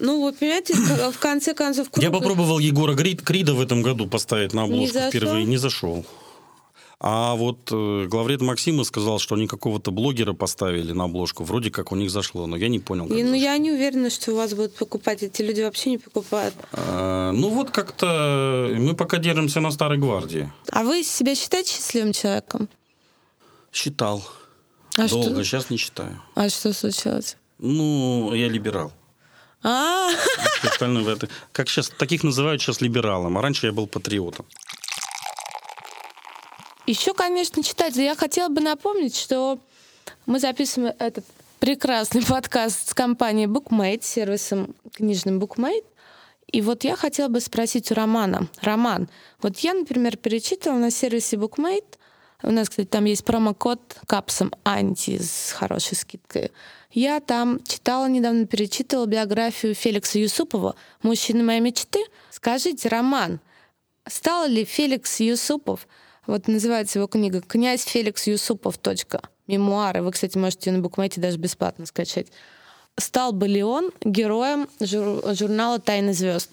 Ну, 0.00 0.24
вы 0.24 0.32
понимаете, 0.32 0.74
в 0.74 1.18
конце 1.20 1.54
концов... 1.54 1.86
Я 1.96 2.08
круг- 2.08 2.18
попробовал 2.20 2.58
Егора 2.58 2.94
Грид- 2.94 3.22
Крида 3.22 3.54
в 3.54 3.60
этом 3.60 3.82
году 3.82 4.08
поставить 4.08 4.52
на 4.54 4.64
обложку 4.64 4.98
впервые. 4.98 5.44
Не 5.44 5.56
зашел. 5.58 6.04
А 7.04 7.34
вот 7.34 7.68
э, 7.72 8.06
главред 8.06 8.42
Максима 8.42 8.84
сказал, 8.84 9.18
что 9.18 9.34
они 9.34 9.48
какого-то 9.48 9.90
блогера 9.90 10.34
поставили 10.34 10.92
на 10.92 11.04
обложку. 11.04 11.42
Вроде 11.42 11.72
как 11.72 11.90
у 11.90 11.96
них 11.96 12.12
зашло, 12.12 12.46
но 12.46 12.56
я 12.56 12.68
не 12.68 12.78
понял. 12.78 13.06
И, 13.06 13.24
ну, 13.24 13.34
я 13.34 13.58
не 13.58 13.72
уверена, 13.72 14.08
что 14.08 14.30
у 14.30 14.36
вас 14.36 14.54
будут 14.54 14.76
покупать. 14.76 15.24
Эти 15.24 15.42
люди 15.42 15.62
вообще 15.62 15.90
не 15.90 15.98
покупают. 15.98 16.54
А, 16.72 17.32
ну 17.32 17.48
вот 17.48 17.72
как-то 17.72 18.72
мы 18.78 18.94
пока 18.94 19.18
держимся 19.18 19.58
на 19.58 19.72
старой 19.72 19.98
гвардии. 19.98 20.52
А 20.70 20.84
вы 20.84 21.02
себя 21.02 21.34
считаете 21.34 21.72
счастливым 21.74 22.12
человеком? 22.12 22.68
Считал. 23.72 24.22
А 24.96 25.08
Долго, 25.08 25.30
что? 25.30 25.44
сейчас 25.44 25.70
не 25.70 25.78
считаю. 25.78 26.22
А 26.36 26.48
что 26.48 26.72
случилось? 26.72 27.36
Ну, 27.58 28.32
я 28.32 28.48
либерал. 28.48 28.92
А, 29.64 30.08
в 30.62 31.08
это- 31.08 31.28
Как 31.50 31.68
сейчас, 31.68 31.88
таких 31.88 32.22
называют 32.22 32.62
сейчас 32.62 32.80
либералом, 32.80 33.38
а 33.38 33.42
раньше 33.42 33.66
я 33.66 33.72
был 33.72 33.88
патриотом. 33.88 34.46
Еще, 36.86 37.14
конечно, 37.14 37.62
читать. 37.62 37.96
Я 37.96 38.16
хотела 38.16 38.48
бы 38.48 38.60
напомнить, 38.60 39.16
что 39.16 39.60
мы 40.26 40.40
записываем 40.40 40.94
этот 40.98 41.24
прекрасный 41.60 42.22
подкаст 42.26 42.90
с 42.90 42.94
компанией 42.94 43.46
Bookmate, 43.46 44.02
сервисом 44.02 44.74
книжным 44.92 45.38
Bookmate. 45.38 45.84
И 46.48 46.60
вот 46.60 46.84
я 46.84 46.96
хотела 46.96 47.28
бы 47.28 47.40
спросить 47.40 47.92
у 47.92 47.94
Романа. 47.94 48.48
Роман, 48.60 49.08
вот 49.40 49.58
я, 49.60 49.74
например, 49.74 50.16
перечитывала 50.16 50.78
на 50.78 50.90
сервисе 50.90 51.36
Bookmate, 51.36 51.98
у 52.44 52.50
нас, 52.50 52.68
кстати, 52.68 52.88
там 52.88 53.04
есть 53.04 53.24
промокод 53.24 53.98
капсом 54.06 54.52
анти 54.64 55.18
с 55.18 55.52
хорошей 55.52 55.96
скидкой. 55.96 56.50
Я 56.90 57.20
там 57.20 57.62
читала 57.62 58.08
недавно, 58.08 58.46
перечитывала 58.46 59.06
биографию 59.06 59.74
Феликса 59.74 60.18
Юсупова 60.18 60.74
«Мужчина 61.02 61.44
моей 61.44 61.60
мечты». 61.60 62.00
Скажите, 62.30 62.88
Роман, 62.88 63.38
стал 64.08 64.48
ли 64.48 64.64
Феликс 64.64 65.20
Юсупов 65.20 65.86
Вот 66.26 66.46
называется 66.46 66.98
его 66.98 67.08
книга 67.08 67.40
«Князь 67.40 67.84
Феликс 67.84 68.26
Юсупов. 68.26 68.78
Мемуары». 69.48 70.02
Вы, 70.02 70.12
кстати, 70.12 70.38
можете 70.38 70.70
ее 70.70 70.76
на 70.76 70.82
букмете 70.82 71.20
даже 71.20 71.36
бесплатно 71.36 71.84
скачать. 71.86 72.28
Стал 72.96 73.32
бы 73.32 73.48
ли 73.48 73.62
он 73.62 73.90
героем 74.04 74.68
жур- 74.80 75.34
журнала 75.34 75.80
«Тайны 75.80 76.12
звезд»? 76.12 76.50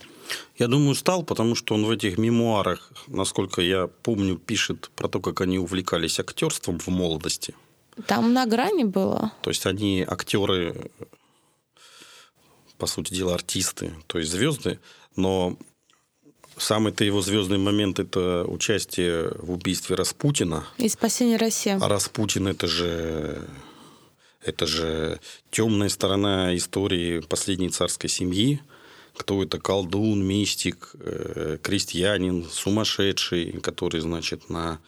Я 0.58 0.68
думаю, 0.68 0.96
стал, 0.96 1.24
потому 1.24 1.56
что 1.56 1.76
он 1.76 1.86
в 1.86 1.92
этих 1.92 2.18
мемуарах, 2.18 2.92
насколько 3.08 3.62
я 3.62 3.88
помню, 3.88 4.38
пишет 4.38 4.90
про 4.96 5.08
то, 5.08 5.20
как 5.20 5.42
они 5.42 5.60
увлекались 5.60 6.20
актерством 6.20 6.80
в 6.80 6.88
молодости. 6.88 7.56
Там 8.08 8.34
на 8.34 8.46
грани 8.46 8.84
было. 8.84 9.32
То 9.42 9.50
есть 9.50 9.66
они 9.66 10.06
актеры, 10.08 10.92
по 12.78 12.88
сути 12.88 13.14
дела, 13.14 13.36
артисты, 13.36 13.94
то 14.08 14.20
есть 14.20 14.32
звезды, 14.32 14.80
но 15.16 15.58
самый-то 16.60 17.04
его 17.04 17.22
звездный 17.22 17.58
момент 17.58 18.00
это 18.00 18.44
участие 18.46 19.32
в 19.38 19.52
убийстве 19.52 19.96
Распутина. 19.96 20.66
И 20.78 20.90
спасение 20.90 21.38
России. 21.38 21.78
А 21.80 21.88
Распутин 21.88 22.48
это 22.48 22.68
же 22.68 23.48
это 24.44 24.66
же 24.66 25.20
темная 25.52 25.90
сторона 25.90 26.56
истории 26.56 27.20
последней 27.20 27.70
царской 27.70 28.10
семьи. 28.10 28.62
Кто 29.18 29.44
это? 29.44 29.60
Колдун, 29.60 30.26
мистик, 30.26 30.92
э, 30.94 31.58
крестьянин, 31.62 32.46
сумасшедший, 32.50 33.60
который, 33.62 34.00
значит, 34.00 34.50
на 34.50 34.80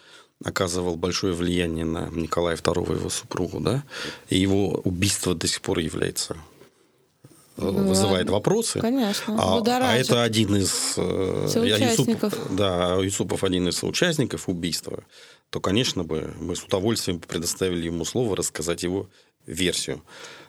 оказывал 0.44 0.96
большое 0.96 1.34
влияние 1.34 1.86
на 1.86 2.10
Николая 2.10 2.56
II, 2.56 2.98
его 2.98 3.10
супругу, 3.10 3.60
да, 3.60 3.84
и 4.30 4.40
его 4.40 4.82
убийство 4.84 5.36
до 5.36 5.48
сих 5.48 5.62
пор 5.62 5.80
является 5.80 6.36
Ну, 7.62 7.88
вызывает 7.88 8.30
вопросы. 8.30 8.80
Конечно, 8.80 9.36
А, 9.38 9.54
а 9.54 9.58
будоражит. 9.58 10.06
это 10.08 10.24
один 10.24 10.56
из 10.56 10.94
э, 10.98 11.48
Соучастников. 11.50 12.34
Юсуп- 12.34 12.56
да, 12.56 12.96
а 12.96 13.02
Юсупов 13.02 13.44
один 13.44 13.68
из 13.68 13.84
участников 13.84 14.50
убийства, 14.50 15.04
то, 15.50 15.60
конечно 15.60 16.04
бы, 16.04 16.34
мы 16.40 16.56
с 16.56 16.64
удовольствием 16.64 17.20
предоставили 17.20 17.86
ему 17.86 18.06
слово 18.06 18.36
рассказать 18.36 18.84
его 18.84 19.08
версию. 19.48 20.02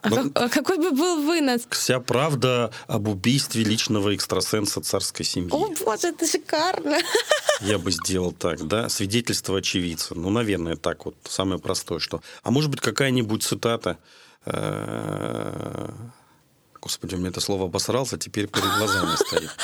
А, 0.02 0.10
Но 0.10 0.16
как- 0.16 0.26
а 0.42 0.48
какой 0.48 0.76
бы 0.78 0.90
был 0.90 1.22
вынос? 1.22 1.62
Вся 1.70 1.98
правда 2.00 2.70
об 2.86 3.08
убийстве 3.08 3.64
личного 3.64 4.14
экстрасенса 4.14 4.80
царской 4.82 5.24
семьи. 5.24 5.48
О, 5.50 5.68
боже, 5.84 6.08
это 6.08 6.26
шикарно. 6.26 6.98
Я 7.62 7.78
бы 7.78 7.90
сделал 7.92 8.32
так, 8.32 8.66
да? 8.66 8.88
Свидетельство 8.88 9.58
очевидца. 9.58 10.14
Ну, 10.14 10.30
наверное, 10.30 10.76
так 10.76 11.04
вот. 11.06 11.14
Самое 11.28 11.58
простое, 11.60 12.00
что... 12.00 12.20
А 12.42 12.50
может 12.50 12.70
быть, 12.70 12.80
какая-нибудь 12.80 13.42
цитата... 13.42 13.96
э, 16.82 16.84
Господи, 16.84 17.14
у 17.14 17.18
меня 17.18 17.28
это 17.30 17.40
слово 17.40 17.64
обосрался, 17.66 18.18
теперь 18.18 18.46
перед 18.48 18.68
глазами 18.78 19.16
стоит. 19.16 19.50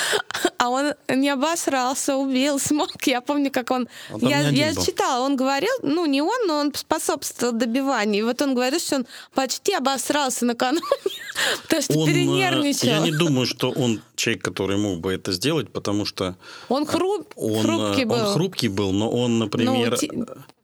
А 0.57 0.69
он 0.69 0.93
не 1.07 1.29
обосрался, 1.29 2.17
убил, 2.17 2.59
смог. 2.69 2.89
Я 3.07 3.21
помню, 3.21 3.49
как 3.49 3.71
он... 3.71 3.87
Он 4.11 4.19
я 4.21 4.49
я 4.49 4.75
читала, 4.75 5.25
он 5.25 5.37
говорил, 5.37 5.71
ну, 5.83 6.05
не 6.05 6.21
он, 6.21 6.47
но 6.47 6.57
он 6.57 6.73
способствовал 6.75 7.53
добиванию. 7.53 8.19
И 8.19 8.23
вот 8.23 8.41
он 8.41 8.55
говорит, 8.55 8.81
что 8.81 8.97
он 8.97 9.07
почти 9.33 9.73
обосрался 9.73 10.45
накануне, 10.45 10.81
потому 11.63 11.81
что 11.81 11.99
Он, 11.99 12.09
э, 12.09 12.11
перенервничал. 12.11 12.87
Я 12.87 12.99
не 12.99 13.11
думаю, 13.11 13.45
что 13.45 13.71
он 13.71 14.01
человек, 14.15 14.43
который 14.43 14.77
мог 14.77 14.99
бы 14.99 15.13
это 15.13 15.31
сделать, 15.31 15.71
потому 15.71 16.05
что 16.05 16.35
Он 16.67 16.83
хру- 16.83 17.25
он, 17.35 17.51
э, 17.53 17.61
хрупкий 17.61 18.03
был. 18.05 18.15
он 18.15 18.33
хрупкий 18.33 18.67
был, 18.67 18.91
но 18.91 19.09
он, 19.09 19.39
например... 19.39 19.91
Ну, 19.91 19.97
ти- 19.97 20.11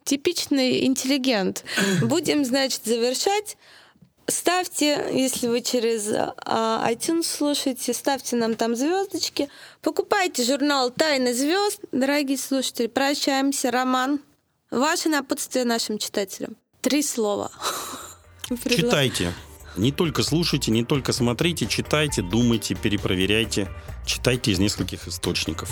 типичный 0.03 0.85
интеллигент. 0.85 1.63
Будем, 2.01 2.45
значит, 2.45 2.81
завершать. 2.85 3.57
Ставьте, 4.27 5.07
если 5.11 5.47
вы 5.47 5.61
через 5.61 6.09
а, 6.11 6.87
iTunes 6.91 7.23
слушаете, 7.23 7.93
ставьте 7.93 8.35
нам 8.35 8.55
там 8.55 8.75
звездочки. 8.75 9.49
Покупайте 9.81 10.43
журнал 10.43 10.89
«Тайны 10.89 11.33
звезд», 11.33 11.79
дорогие 11.91 12.37
слушатели. 12.37 12.87
Прощаемся. 12.87 13.69
Роман, 13.69 14.19
ваше 14.71 15.09
напутствие 15.09 15.63
нашим 15.63 15.99
читателям. 15.99 16.55
Три 16.81 17.03
слова. 17.03 17.51
Читайте. 18.69 19.31
Не 19.77 19.91
только 19.91 20.23
слушайте, 20.23 20.71
не 20.71 20.83
только 20.83 21.11
смотрите, 21.11 21.67
читайте, 21.67 22.21
думайте, 22.21 22.75
перепроверяйте. 22.75 23.67
Читайте 24.05 24.51
из 24.51 24.59
нескольких 24.59 25.07
источников. 25.07 25.69